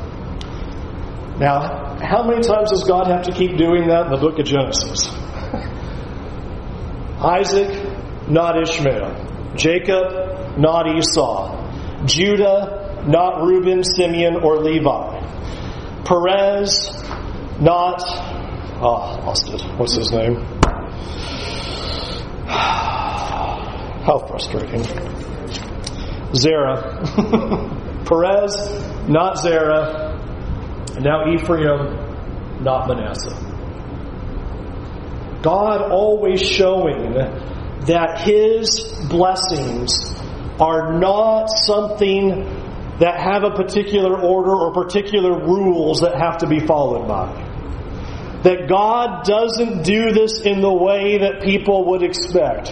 Now, 1.39 1.97
how 2.01 2.23
many 2.23 2.41
times 2.41 2.71
does 2.71 2.85
God 2.87 3.07
have 3.07 3.23
to 3.23 3.31
keep 3.31 3.57
doing 3.57 3.87
that 3.89 4.05
in 4.05 4.11
the 4.11 4.17
book 4.17 4.39
of 4.39 4.45
Genesis? 4.45 5.09
Isaac, 7.19 8.29
not 8.29 8.61
Ishmael. 8.61 9.53
Jacob, 9.55 10.57
not 10.57 10.87
Esau. 10.87 12.05
Judah, 12.05 13.03
not 13.07 13.43
Reuben, 13.43 13.83
Simeon, 13.83 14.37
or 14.37 14.57
Levi. 14.59 15.19
Perez, 16.05 17.03
not. 17.59 18.01
Oh, 18.81 19.19
lost 19.25 19.49
it. 19.49 19.61
What's 19.77 19.95
his 19.95 20.11
name? 20.11 20.35
How 24.05 24.25
frustrating. 24.27 24.83
Zerah. 26.33 27.01
Perez, 28.05 29.07
not 29.07 29.37
Zerah. 29.39 30.04
Now 30.99 31.31
Ephraim, 31.34 32.63
not 32.63 32.88
Manasseh. 32.88 33.36
God 35.41 35.91
always 35.91 36.41
showing 36.41 37.13
that 37.13 38.21
his 38.21 38.81
blessings 39.10 39.93
are 40.60 40.97
not 40.97 41.47
something 41.47 42.29
that 42.99 43.19
have 43.19 43.43
a 43.43 43.51
particular 43.51 44.19
order 44.19 44.55
or 44.55 44.73
particular 44.73 45.38
rules 45.38 45.99
that 46.01 46.15
have 46.17 46.38
to 46.39 46.47
be 46.47 46.60
followed 46.60 47.08
by. 47.08 47.27
That 48.43 48.69
God 48.69 49.25
doesn't 49.25 49.84
do 49.84 50.12
this 50.12 50.41
in 50.41 50.62
the 50.62 50.73
way 50.73 51.17
that 51.19 51.41
people 51.43 51.89
would 51.89 52.03
expect. 52.03 52.69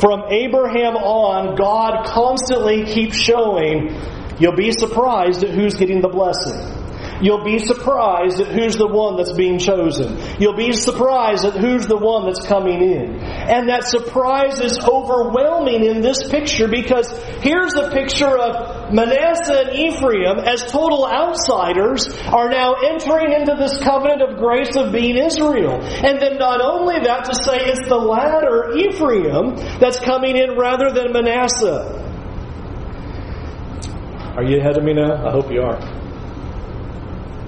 From 0.00 0.24
Abraham 0.30 0.96
on, 0.96 1.56
God 1.56 2.06
constantly 2.06 2.84
keeps 2.84 3.16
showing, 3.16 3.94
you'll 4.38 4.56
be 4.56 4.72
surprised 4.72 5.42
at 5.42 5.50
who's 5.50 5.74
getting 5.74 6.00
the 6.00 6.08
blessing. 6.08 6.83
You'll 7.22 7.44
be 7.44 7.58
surprised 7.58 8.40
at 8.40 8.48
who's 8.48 8.76
the 8.76 8.86
one 8.86 9.16
that's 9.16 9.32
being 9.32 9.58
chosen. 9.58 10.18
You'll 10.40 10.56
be 10.56 10.72
surprised 10.72 11.44
at 11.44 11.54
who's 11.54 11.86
the 11.86 11.96
one 11.96 12.26
that's 12.26 12.46
coming 12.46 12.82
in. 12.82 13.20
And 13.20 13.68
that 13.68 13.84
surprise 13.84 14.60
is 14.60 14.78
overwhelming 14.80 15.84
in 15.84 16.00
this 16.00 16.28
picture 16.28 16.68
because 16.68 17.10
here's 17.40 17.74
a 17.74 17.90
picture 17.90 18.36
of 18.36 18.92
Manasseh 18.92 19.68
and 19.68 19.78
Ephraim 19.78 20.38
as 20.38 20.66
total 20.66 21.06
outsiders 21.06 22.08
are 22.26 22.50
now 22.50 22.74
entering 22.74 23.32
into 23.32 23.54
this 23.58 23.78
covenant 23.78 24.22
of 24.22 24.38
grace 24.38 24.76
of 24.76 24.92
being 24.92 25.16
Israel. 25.16 25.80
And 25.82 26.20
then 26.20 26.38
not 26.38 26.60
only 26.60 27.00
that, 27.00 27.24
to 27.26 27.34
say 27.34 27.58
it's 27.64 27.88
the 27.88 27.96
latter, 27.96 28.76
Ephraim, 28.76 29.56
that's 29.78 30.00
coming 30.00 30.36
in 30.36 30.58
rather 30.58 30.90
than 30.90 31.12
Manasseh. 31.12 32.02
Are 34.36 34.42
you 34.42 34.58
ahead 34.58 34.76
of 34.76 34.82
me 34.82 34.94
now? 34.94 35.26
I 35.26 35.30
hope 35.30 35.50
you 35.52 35.62
are 35.62 35.93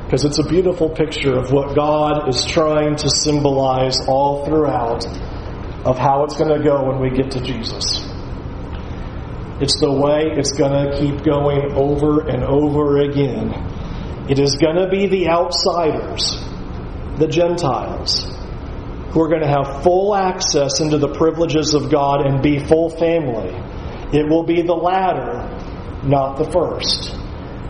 because 0.06 0.24
it's 0.24 0.38
a 0.38 0.44
beautiful 0.44 0.88
picture 0.88 1.36
of 1.36 1.50
what 1.50 1.74
God 1.74 2.28
is 2.28 2.46
trying 2.46 2.94
to 2.94 3.10
symbolize 3.10 3.98
all 4.06 4.44
throughout 4.44 5.04
of 5.84 5.98
how 5.98 6.22
it's 6.22 6.36
going 6.36 6.56
to 6.56 6.62
go 6.62 6.84
when 6.84 7.00
we 7.00 7.10
get 7.10 7.32
to 7.32 7.40
Jesus. 7.40 8.06
It's 9.60 9.80
the 9.80 9.90
way 9.90 10.30
it's 10.30 10.52
going 10.52 10.70
to 10.70 10.98
keep 11.00 11.24
going 11.24 11.72
over 11.72 12.28
and 12.28 12.44
over 12.44 12.98
again. 12.98 13.50
It 14.30 14.38
is 14.38 14.56
going 14.56 14.76
to 14.76 14.88
be 14.88 15.08
the 15.08 15.28
outsiders, 15.28 16.38
the 17.18 17.26
Gentiles, 17.26 18.26
who 19.10 19.20
are 19.22 19.28
going 19.28 19.42
to 19.42 19.48
have 19.48 19.82
full 19.82 20.14
access 20.14 20.80
into 20.80 20.98
the 20.98 21.14
privileges 21.14 21.74
of 21.74 21.90
God 21.90 22.24
and 22.24 22.40
be 22.40 22.60
full 22.60 22.90
family. 22.90 23.50
It 24.16 24.28
will 24.28 24.44
be 24.44 24.62
the 24.62 24.74
latter, 24.74 25.50
not 26.06 26.36
the 26.36 26.48
first. 26.50 27.16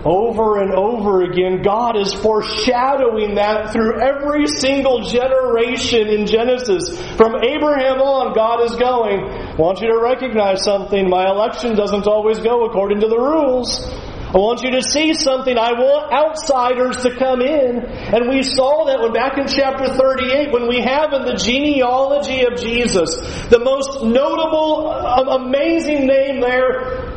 Over 0.06 0.62
and 0.62 0.72
over 0.72 1.22
again, 1.22 1.62
God 1.62 1.96
is 1.96 2.14
foreshadowing 2.14 3.34
that 3.34 3.72
through 3.72 4.00
every 4.00 4.46
single 4.46 5.02
generation 5.02 6.06
in 6.06 6.26
Genesis. 6.26 6.94
From 7.16 7.42
Abraham 7.42 7.98
on, 7.98 8.32
God 8.32 8.62
is 8.62 8.76
going, 8.76 9.18
I 9.18 9.56
want 9.56 9.80
you 9.80 9.88
to 9.88 9.98
recognize 10.00 10.62
something. 10.62 11.10
My 11.10 11.26
election 11.28 11.74
doesn't 11.74 12.06
always 12.06 12.38
go 12.38 12.66
according 12.66 13.00
to 13.00 13.08
the 13.08 13.18
rules. 13.18 13.84
I 13.84 14.38
want 14.38 14.62
you 14.62 14.70
to 14.78 14.82
see 14.82 15.12
something. 15.12 15.58
I 15.58 15.72
want 15.72 16.12
outsiders 16.12 17.02
to 17.02 17.10
come 17.16 17.40
in. 17.40 17.82
And 17.82 18.28
we 18.28 18.44
saw 18.44 18.84
that 18.86 19.00
when 19.00 19.12
back 19.12 19.38
in 19.38 19.48
chapter 19.48 19.88
38, 19.88 20.52
when 20.52 20.68
we 20.68 20.82
have 20.82 21.14
in 21.14 21.24
the 21.24 21.34
genealogy 21.34 22.44
of 22.44 22.54
Jesus, 22.60 23.48
the 23.48 23.58
most 23.58 24.04
notable, 24.04 24.86
uh, 24.86 25.34
amazing 25.34 26.06
name 26.06 26.40
there, 26.40 27.10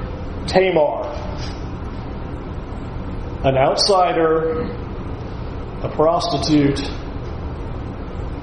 Tamar 0.48 1.29
an 3.44 3.58
outsider, 3.58 4.64
a 5.82 5.90
prostitute 5.96 6.80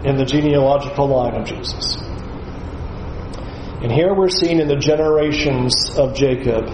in 0.04 0.16
the 0.16 0.24
genealogical 0.24 1.06
line 1.06 1.34
of 1.34 1.46
Jesus. 1.46 1.96
And 3.82 3.92
here 3.92 4.14
we're 4.14 4.30
seeing 4.30 4.58
in 4.58 4.68
the 4.68 4.76
generations 4.76 5.74
of 5.98 6.14
Jacob 6.14 6.66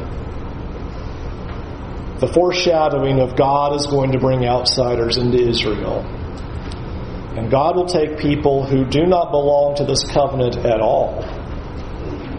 the 2.21 2.29
foreshadowing 2.29 3.19
of 3.19 3.35
God 3.35 3.75
is 3.75 3.89
going 3.89 4.13
to 4.13 4.19
bring 4.21 4.47
outsiders 4.47 5.17
into 5.17 5.39
Israel. 5.39 6.07
And 7.37 7.51
God 7.51 7.75
will 7.75 7.87
take 7.87 8.19
people 8.19 8.65
who 8.65 8.85
do 8.85 9.07
not 9.07 9.33
belong 9.33 9.75
to 9.77 9.85
this 9.85 10.05
covenant 10.05 10.59
at 10.59 10.81
all 10.81 11.25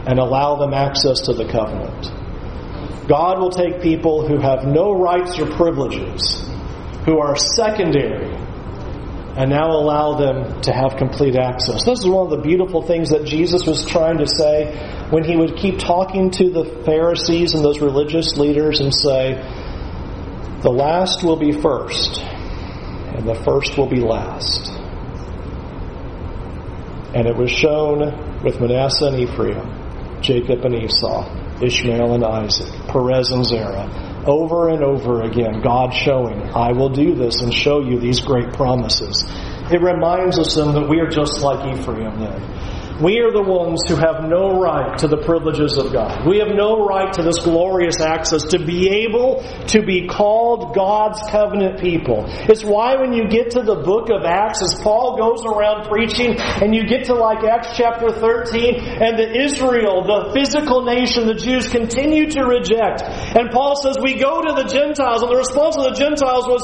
and 0.07 0.19
allow 0.19 0.55
them 0.55 0.73
access 0.73 1.19
to 1.21 1.33
the 1.33 1.43
covenant. 1.51 2.22
God 3.07 3.39
will 3.39 3.51
take 3.51 3.81
people 3.81 4.25
who 4.27 4.39
have 4.39 4.65
no 4.65 4.93
rights 4.93 5.37
or 5.39 5.45
privileges, 5.45 6.41
who 7.05 7.19
are 7.19 7.35
secondary, 7.35 8.33
and 9.35 9.49
now 9.49 9.71
allow 9.71 10.13
them 10.13 10.61
to 10.61 10.71
have 10.71 10.95
complete 10.95 11.35
access. 11.35 11.83
This 11.83 11.99
is 11.99 12.07
one 12.07 12.25
of 12.25 12.29
the 12.29 12.41
beautiful 12.47 12.81
things 12.81 13.09
that 13.09 13.25
Jesus 13.25 13.65
was 13.65 13.83
trying 13.85 14.19
to 14.19 14.27
say 14.27 14.75
when 15.09 15.23
he 15.23 15.35
would 15.35 15.57
keep 15.57 15.79
talking 15.79 16.31
to 16.31 16.49
the 16.49 16.65
Pharisees 16.85 17.55
and 17.55 17.65
those 17.65 17.81
religious 17.81 18.37
leaders 18.37 18.79
and 18.79 18.93
say, 18.93 19.33
The 20.61 20.71
last 20.71 21.23
will 21.23 21.37
be 21.37 21.51
first, 21.51 22.21
and 22.21 23.27
the 23.27 23.35
first 23.35 23.77
will 23.77 23.89
be 23.89 23.99
last. 23.99 24.69
And 27.15 27.27
it 27.27 27.35
was 27.35 27.51
shown 27.51 28.43
with 28.43 28.61
Manasseh 28.61 29.07
and 29.07 29.19
Ephraim, 29.19 29.82
Jacob 30.23 30.65
and 30.65 30.75
Esau. 30.75 31.43
Ishmael 31.61 32.13
and 32.15 32.23
Isaac, 32.25 32.67
Perez 32.87 33.29
and 33.29 33.45
Zerah. 33.45 34.23
Over 34.25 34.69
and 34.69 34.83
over 34.83 35.21
again, 35.23 35.61
God 35.61 35.93
showing, 35.93 36.41
I 36.41 36.71
will 36.71 36.89
do 36.89 37.13
this 37.15 37.41
and 37.41 37.53
show 37.53 37.81
you 37.81 37.99
these 37.99 38.21
great 38.21 38.53
promises. 38.53 39.23
It 39.71 39.81
reminds 39.81 40.39
us 40.39 40.55
then 40.55 40.73
that 40.73 40.89
we 40.89 40.99
are 40.99 41.09
just 41.09 41.41
like 41.41 41.77
Ephraim 41.77 42.19
then. 42.19 42.41
We 43.01 43.19
are 43.21 43.31
the 43.31 43.41
ones 43.41 43.81
who 43.87 43.95
have 43.95 44.29
no 44.29 44.61
right 44.61 44.97
to 44.99 45.07
the 45.07 45.17
privileges 45.17 45.77
of 45.77 45.91
God. 45.91 46.27
We 46.27 46.37
have 46.39 46.53
no 46.53 46.85
right 46.85 47.11
to 47.13 47.23
this 47.23 47.39
glorious 47.39 47.99
access 47.99 48.43
to 48.53 48.59
be 48.59 49.03
able 49.03 49.41
to 49.73 49.81
be 49.81 50.07
called 50.07 50.75
God's 50.75 51.19
covenant 51.31 51.81
people. 51.81 52.25
It's 52.27 52.63
why 52.63 52.95
when 52.95 53.13
you 53.13 53.27
get 53.27 53.51
to 53.51 53.63
the 53.63 53.75
book 53.75 54.09
of 54.09 54.23
Acts, 54.23 54.61
as 54.61 54.79
Paul 54.81 55.17
goes 55.17 55.43
around 55.43 55.89
preaching, 55.89 56.37
and 56.37 56.75
you 56.75 56.85
get 56.85 57.05
to 57.05 57.15
like 57.15 57.43
Acts 57.43 57.75
chapter 57.75 58.11
13, 58.11 58.75
and 59.01 59.17
the 59.17 59.41
Israel, 59.41 60.03
the 60.03 60.31
physical 60.33 60.85
nation, 60.85 61.25
the 61.25 61.33
Jews 61.33 61.67
continue 61.69 62.29
to 62.29 62.45
reject. 62.45 63.01
And 63.01 63.49
Paul 63.49 63.75
says, 63.81 63.97
we 64.01 64.19
go 64.19 64.41
to 64.41 64.53
the 64.53 64.69
Gentiles, 64.69 65.23
and 65.23 65.31
the 65.31 65.37
response 65.37 65.77
of 65.77 65.83
the 65.83 65.97
Gentiles 65.97 66.45
was, 66.45 66.63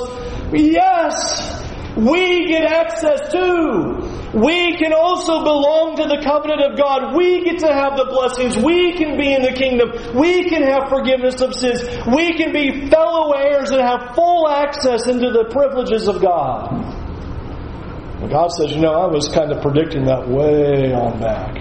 yes, 0.54 1.69
we 2.00 2.48
get 2.48 2.64
access 2.64 3.32
to. 3.32 4.30
We 4.34 4.78
can 4.78 4.94
also 4.94 5.44
belong 5.44 5.98
to 5.98 6.04
the 6.04 6.22
covenant 6.24 6.62
of 6.62 6.78
God. 6.78 7.16
We 7.16 7.44
get 7.44 7.60
to 7.60 7.74
have 7.74 7.98
the 7.98 8.06
blessings. 8.06 8.56
We 8.58 8.94
can 8.94 9.18
be 9.18 9.34
in 9.34 9.42
the 9.42 9.54
kingdom. 9.54 9.92
We 10.18 10.50
can 10.50 10.64
have 10.64 10.88
forgiveness 10.88 11.42
of 11.42 11.56
sins. 11.56 11.82
We 12.08 12.34
can 12.34 12.54
be 12.54 12.90
fellow 12.90 13.34
heirs 13.34 13.72
and 13.72 13.82
have 13.82 14.16
full 14.16 14.48
access 14.48 15.08
into 15.08 15.32
the 15.32 15.46
privileges 15.52 16.08
of 16.08 16.22
God. 16.22 16.72
And 18.22 18.30
God 18.30 18.50
says, 18.52 18.72
you 18.72 18.82
know, 18.82 18.94
I 18.94 19.08
was 19.08 19.28
kind 19.30 19.52
of 19.52 19.62
predicting 19.62 20.06
that 20.06 20.28
way 20.28 20.94
on 20.94 21.20
back. 21.20 21.56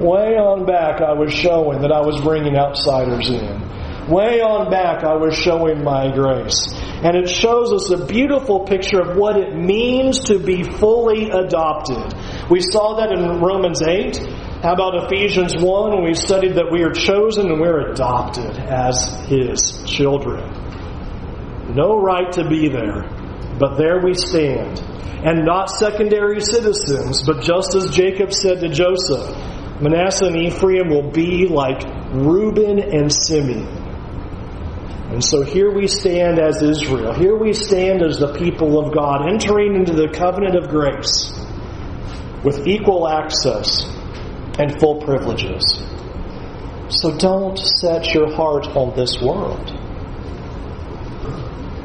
Way 0.00 0.36
on 0.40 0.66
back, 0.66 1.02
I 1.02 1.12
was 1.12 1.32
showing 1.32 1.82
that 1.82 1.92
I 1.92 2.00
was 2.00 2.20
bringing 2.22 2.56
outsiders 2.56 3.28
in. 3.28 4.08
Way 4.08 4.40
on 4.40 4.70
back, 4.70 5.04
I 5.04 5.14
was 5.14 5.36
showing 5.36 5.84
my 5.84 6.10
grace. 6.10 6.66
And 7.02 7.16
it 7.16 7.30
shows 7.30 7.72
us 7.72 7.90
a 7.90 8.04
beautiful 8.04 8.60
picture 8.66 9.00
of 9.00 9.16
what 9.16 9.36
it 9.36 9.56
means 9.56 10.24
to 10.24 10.38
be 10.38 10.62
fully 10.62 11.30
adopted. 11.30 12.14
We 12.50 12.60
saw 12.60 12.96
that 12.96 13.10
in 13.10 13.40
Romans 13.40 13.82
8. 13.82 14.18
How 14.62 14.74
about 14.74 15.06
Ephesians 15.06 15.56
1 15.56 15.94
when 15.94 16.04
we 16.04 16.12
studied 16.12 16.56
that 16.56 16.70
we 16.70 16.82
are 16.82 16.92
chosen 16.92 17.50
and 17.50 17.58
we're 17.58 17.92
adopted 17.92 18.58
as 18.58 19.06
His 19.28 19.82
children? 19.86 20.44
No 21.74 21.98
right 21.98 22.30
to 22.32 22.46
be 22.46 22.68
there, 22.68 23.08
but 23.58 23.78
there 23.78 24.00
we 24.04 24.12
stand. 24.12 24.80
And 25.24 25.46
not 25.46 25.70
secondary 25.70 26.40
citizens, 26.42 27.22
but 27.22 27.42
just 27.42 27.74
as 27.74 27.90
Jacob 27.90 28.34
said 28.34 28.60
to 28.60 28.68
Joseph, 28.68 29.24
Manasseh 29.80 30.26
and 30.26 30.36
Ephraim 30.36 30.90
will 30.90 31.10
be 31.10 31.46
like 31.46 31.82
Reuben 32.12 32.78
and 32.78 33.10
Simeon. 33.10 33.79
And 35.10 35.24
so 35.24 35.42
here 35.42 35.72
we 35.72 35.88
stand 35.88 36.38
as 36.38 36.62
Israel. 36.62 37.12
Here 37.12 37.36
we 37.36 37.52
stand 37.52 38.00
as 38.00 38.18
the 38.18 38.32
people 38.34 38.78
of 38.78 38.94
God, 38.94 39.28
entering 39.28 39.74
into 39.74 39.92
the 39.92 40.08
covenant 40.08 40.54
of 40.54 40.68
grace 40.68 41.32
with 42.44 42.66
equal 42.68 43.08
access 43.08 43.84
and 44.58 44.78
full 44.78 45.00
privileges. 45.02 45.82
So 46.90 47.16
don't 47.18 47.58
set 47.58 48.14
your 48.14 48.32
heart 48.32 48.68
on 48.76 48.94
this 48.94 49.20
world. 49.20 49.72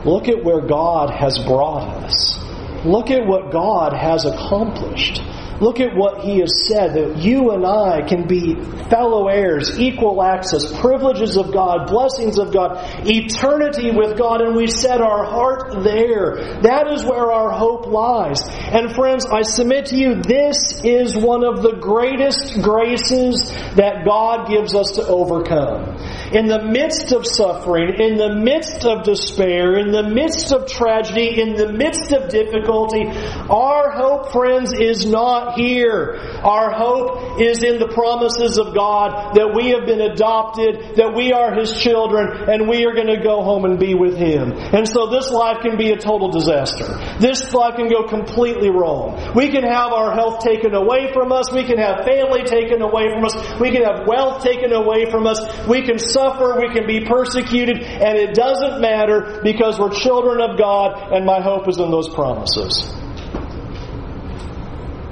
Look 0.06 0.28
at 0.28 0.44
where 0.44 0.62
God 0.62 1.10
has 1.10 1.40
brought 1.40 1.88
us. 2.04 2.38
Look 2.86 3.10
at 3.10 3.26
what 3.26 3.52
God 3.52 3.94
has 3.94 4.26
accomplished. 4.26 5.24
Look 5.62 5.80
at 5.80 5.96
what 5.96 6.22
he 6.22 6.40
has 6.40 6.68
said 6.68 6.94
that 6.96 7.18
you 7.18 7.52
and 7.52 7.66
I 7.66 8.02
can 8.08 8.28
be 8.28 8.56
fellow 8.90 9.28
heirs, 9.28 9.80
equal 9.80 10.22
access, 10.22 10.78
privileges 10.80 11.38
of 11.38 11.54
God, 11.54 11.88
blessings 11.88 12.38
of 12.38 12.54
God, 12.54 12.78
eternity 13.08 13.92
with 13.92 14.18
God, 14.18 14.42
and 14.42 14.56
we 14.56 14.68
set 14.68 15.02
our 15.02 15.24
heart 15.24 15.84
there. 15.84 16.62
That 16.62 16.88
is 16.92 17.06
where 17.06 17.32
our 17.32 17.52
hope 17.52 17.88
lies. 17.88 18.42
And 18.48 18.94
friends, 18.94 19.26
I 19.26 19.44
submit 19.44 19.88
to 19.88 19.96
you, 19.96 20.16
this 20.16 20.82
is 20.84 21.16
one 21.16 21.44
of 21.44 21.62
the 21.62 21.78
greatest 21.80 22.62
graces 22.62 23.50
that 23.76 24.04
God 24.06 24.50
gives 24.50 24.76
us 24.76 24.92
to 24.96 25.08
overcome 25.08 25.96
in 26.32 26.48
the 26.48 26.64
midst 26.64 27.12
of 27.12 27.26
suffering, 27.26 28.00
in 28.00 28.18
the 28.18 28.36
midst 28.36 28.86
of 28.86 29.04
despair, 29.04 29.78
in 29.78 29.92
the 29.92 30.04
midst 30.04 30.52
of 30.52 30.68
tragedy, 30.68 31.40
in 31.40 31.56
the 31.56 31.72
midst 31.72 32.12
of 32.12 32.30
difficulty, 32.30 33.08
our 33.50 33.92
hope, 33.92 34.32
friends, 34.32 34.74
is 34.74 35.06
not 35.06 35.58
here. 35.58 36.16
Our 36.44 36.72
hope 36.72 37.42
is 37.42 37.64
in 37.64 37.80
the 37.80 37.88
promises 37.88 38.58
of 38.58 38.74
God 38.74 39.36
that 39.36 39.54
we 39.56 39.70
have 39.72 39.86
been 39.86 40.02
adopted, 40.02 40.96
that 40.98 41.14
we 41.16 41.32
are 41.34 41.54
His 41.54 41.78
children, 41.78 42.50
and 42.50 42.68
we 42.68 42.86
are 42.86 42.94
going 42.94 43.08
to 43.08 43.22
go 43.22 43.44
home 43.44 43.66
and 43.66 43.80
be 43.80 43.94
with 43.94 44.18
Him. 44.18 44.52
And 44.52 44.88
so 44.88 45.08
this 45.08 45.30
life 45.30 45.62
can 45.62 45.78
be 45.78 45.92
a 45.92 45.98
total 45.98 46.30
disaster. 46.32 46.86
This 47.20 47.54
life 47.54 47.76
can 47.76 47.90
go 47.90 48.08
completely 48.08 48.70
wrong. 48.70 49.34
We 49.36 49.50
can 49.50 49.64
have 49.64 49.92
our 49.92 50.14
health 50.14 50.44
taken 50.44 50.74
away 50.74 51.12
from 51.14 51.32
us. 51.32 51.52
We 51.52 51.64
can 51.64 51.78
have 51.78 52.06
family 52.06 52.44
taken 52.44 52.82
away 52.82 53.10
from 53.14 53.26
us. 53.26 53.36
We 53.60 53.72
can 53.72 53.84
have 53.84 54.08
wealth 54.08 54.44
taken 54.44 54.72
away 54.74 55.10
from 55.10 55.28
us. 55.28 55.40
We 55.68 55.82
can 55.82 56.00
suffer, 56.16 56.56
we 56.60 56.72
can 56.74 56.88
be 56.88 57.04
persecuted, 57.06 57.84
and 57.84 58.18
it 58.18 58.34
doesn't 58.34 58.80
matter 58.80 59.42
because 59.44 59.78
we're 59.78 59.92
children 59.92 60.40
of 60.40 60.58
God, 60.58 61.12
and 61.12 61.26
my 61.26 61.42
hope 61.42 61.68
is 61.68 61.78
in 61.78 61.92
those 61.92 62.08
promises. 62.10 62.88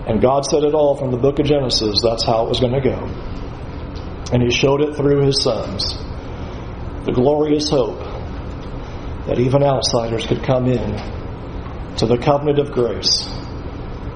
And 0.08 0.22
God 0.22 0.46
said 0.46 0.64
it 0.64 0.74
all 0.74 0.96
from 0.96 1.12
the 1.12 1.18
book 1.18 1.40
of 1.40 1.46
Genesis. 1.46 2.02
That's 2.02 2.24
how 2.24 2.46
it 2.46 2.50
was 2.50 2.60
going 2.60 2.74
to 2.74 2.82
go. 2.82 3.00
And 4.32 4.42
He 4.42 4.52
showed 4.52 4.82
it 4.82 4.96
through 4.96 5.26
His 5.26 5.42
sons. 5.44 5.96
The 7.06 7.12
glorious 7.14 7.70
hope 7.70 8.00
that 9.28 9.40
even 9.40 9.64
outsiders 9.64 10.26
could 10.26 10.44
come 10.44 10.68
in 10.68 10.98
to 11.98 12.06
the 12.06 12.18
covenant 12.18 12.60
of 12.60 12.72
grace, 12.72 13.30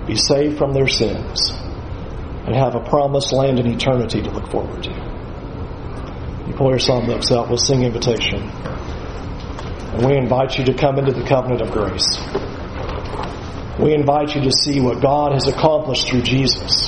be 0.06 0.16
saved 0.16 0.58
from 0.58 0.74
their 0.74 0.88
sins, 0.88 1.52
and 2.46 2.56
have 2.56 2.76
a 2.76 2.84
promised 2.90 3.32
land 3.32 3.60
in 3.60 3.68
eternity 3.68 4.22
to 4.22 4.32
look 4.32 4.50
forward 4.50 4.84
to. 4.84 5.07
You 6.48 6.54
pull 6.54 6.70
your 6.70 6.80
songbooks 6.80 7.30
out, 7.36 7.50
we'll 7.50 7.58
sing 7.58 7.84
invitation. 7.84 8.42
And 8.42 10.06
we 10.06 10.16
invite 10.16 10.58
you 10.58 10.64
to 10.66 10.74
come 10.74 10.98
into 10.98 11.12
the 11.12 11.28
covenant 11.28 11.62
of 11.62 11.72
grace. 11.72 12.18
We 13.80 13.94
invite 13.94 14.34
you 14.34 14.42
to 14.42 14.52
see 14.52 14.80
what 14.80 15.02
God 15.02 15.34
has 15.34 15.48
accomplished 15.48 16.08
through 16.08 16.22
Jesus 16.22 16.88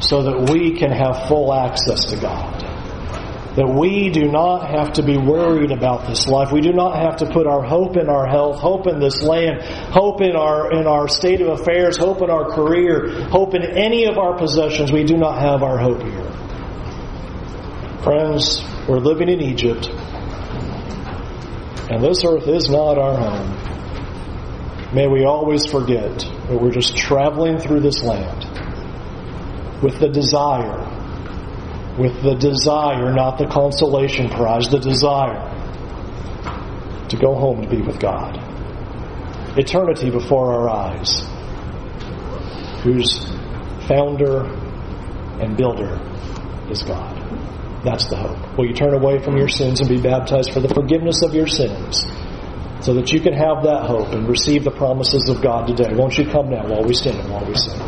so 0.00 0.22
that 0.22 0.50
we 0.52 0.76
can 0.76 0.90
have 0.90 1.28
full 1.28 1.52
access 1.52 2.04
to 2.06 2.16
God. 2.20 2.60
That 3.56 3.66
we 3.66 4.10
do 4.10 4.30
not 4.30 4.70
have 4.70 4.92
to 4.94 5.02
be 5.02 5.16
worried 5.16 5.72
about 5.72 6.06
this 6.06 6.28
life. 6.28 6.52
We 6.52 6.60
do 6.60 6.72
not 6.72 6.96
have 6.96 7.16
to 7.16 7.26
put 7.26 7.46
our 7.46 7.62
hope 7.62 7.96
in 7.96 8.08
our 8.08 8.26
health, 8.26 8.60
hope 8.60 8.86
in 8.86 9.00
this 9.00 9.22
land, 9.22 9.62
hope 9.62 10.20
in 10.20 10.36
our, 10.36 10.72
in 10.72 10.86
our 10.86 11.08
state 11.08 11.40
of 11.40 11.58
affairs, 11.58 11.96
hope 11.96 12.22
in 12.22 12.30
our 12.30 12.52
career, 12.52 13.28
hope 13.30 13.54
in 13.54 13.62
any 13.62 14.04
of 14.04 14.18
our 14.18 14.36
possessions. 14.36 14.92
We 14.92 15.04
do 15.04 15.16
not 15.16 15.40
have 15.40 15.62
our 15.62 15.78
hope 15.78 16.02
here. 16.02 16.47
Friends, 18.02 18.62
we're 18.88 19.00
living 19.00 19.28
in 19.28 19.40
Egypt, 19.40 19.88
and 21.90 22.00
this 22.00 22.22
earth 22.24 22.46
is 22.46 22.70
not 22.70 22.96
our 22.96 23.16
home. 23.16 24.94
May 24.94 25.08
we 25.08 25.24
always 25.24 25.66
forget 25.66 26.16
that 26.20 26.58
we're 26.62 26.70
just 26.70 26.96
traveling 26.96 27.58
through 27.58 27.80
this 27.80 28.04
land 28.04 28.44
with 29.82 29.98
the 29.98 30.08
desire, 30.08 30.78
with 31.98 32.22
the 32.22 32.36
desire, 32.36 33.12
not 33.12 33.36
the 33.36 33.46
consolation 33.46 34.28
prize, 34.28 34.68
the 34.68 34.78
desire 34.78 35.42
to 37.08 37.16
go 37.16 37.34
home 37.34 37.62
to 37.62 37.68
be 37.68 37.82
with 37.82 37.98
God. 37.98 38.38
Eternity 39.58 40.10
before 40.10 40.52
our 40.54 40.68
eyes, 40.70 41.26
whose 42.84 43.26
founder 43.88 44.44
and 45.40 45.56
builder 45.56 46.00
is 46.70 46.84
God. 46.84 47.17
That's 47.84 48.08
the 48.08 48.16
hope. 48.16 48.58
Will 48.58 48.66
you 48.66 48.74
turn 48.74 48.94
away 48.94 49.22
from 49.22 49.36
your 49.36 49.48
sins 49.48 49.80
and 49.80 49.88
be 49.88 50.00
baptized 50.00 50.52
for 50.52 50.60
the 50.60 50.68
forgiveness 50.68 51.22
of 51.22 51.34
your 51.34 51.46
sins 51.46 52.04
so 52.80 52.94
that 52.94 53.12
you 53.12 53.20
can 53.20 53.32
have 53.32 53.62
that 53.62 53.86
hope 53.86 54.08
and 54.12 54.28
receive 54.28 54.64
the 54.64 54.70
promises 54.70 55.28
of 55.28 55.40
God 55.40 55.66
today? 55.68 55.94
Won't 55.94 56.18
you 56.18 56.26
come 56.26 56.50
now 56.50 56.66
while 56.66 56.82
we 56.82 56.94
stand 56.94 57.18
and 57.18 57.30
while 57.30 57.44
we 57.44 57.54
sing? 57.54 57.78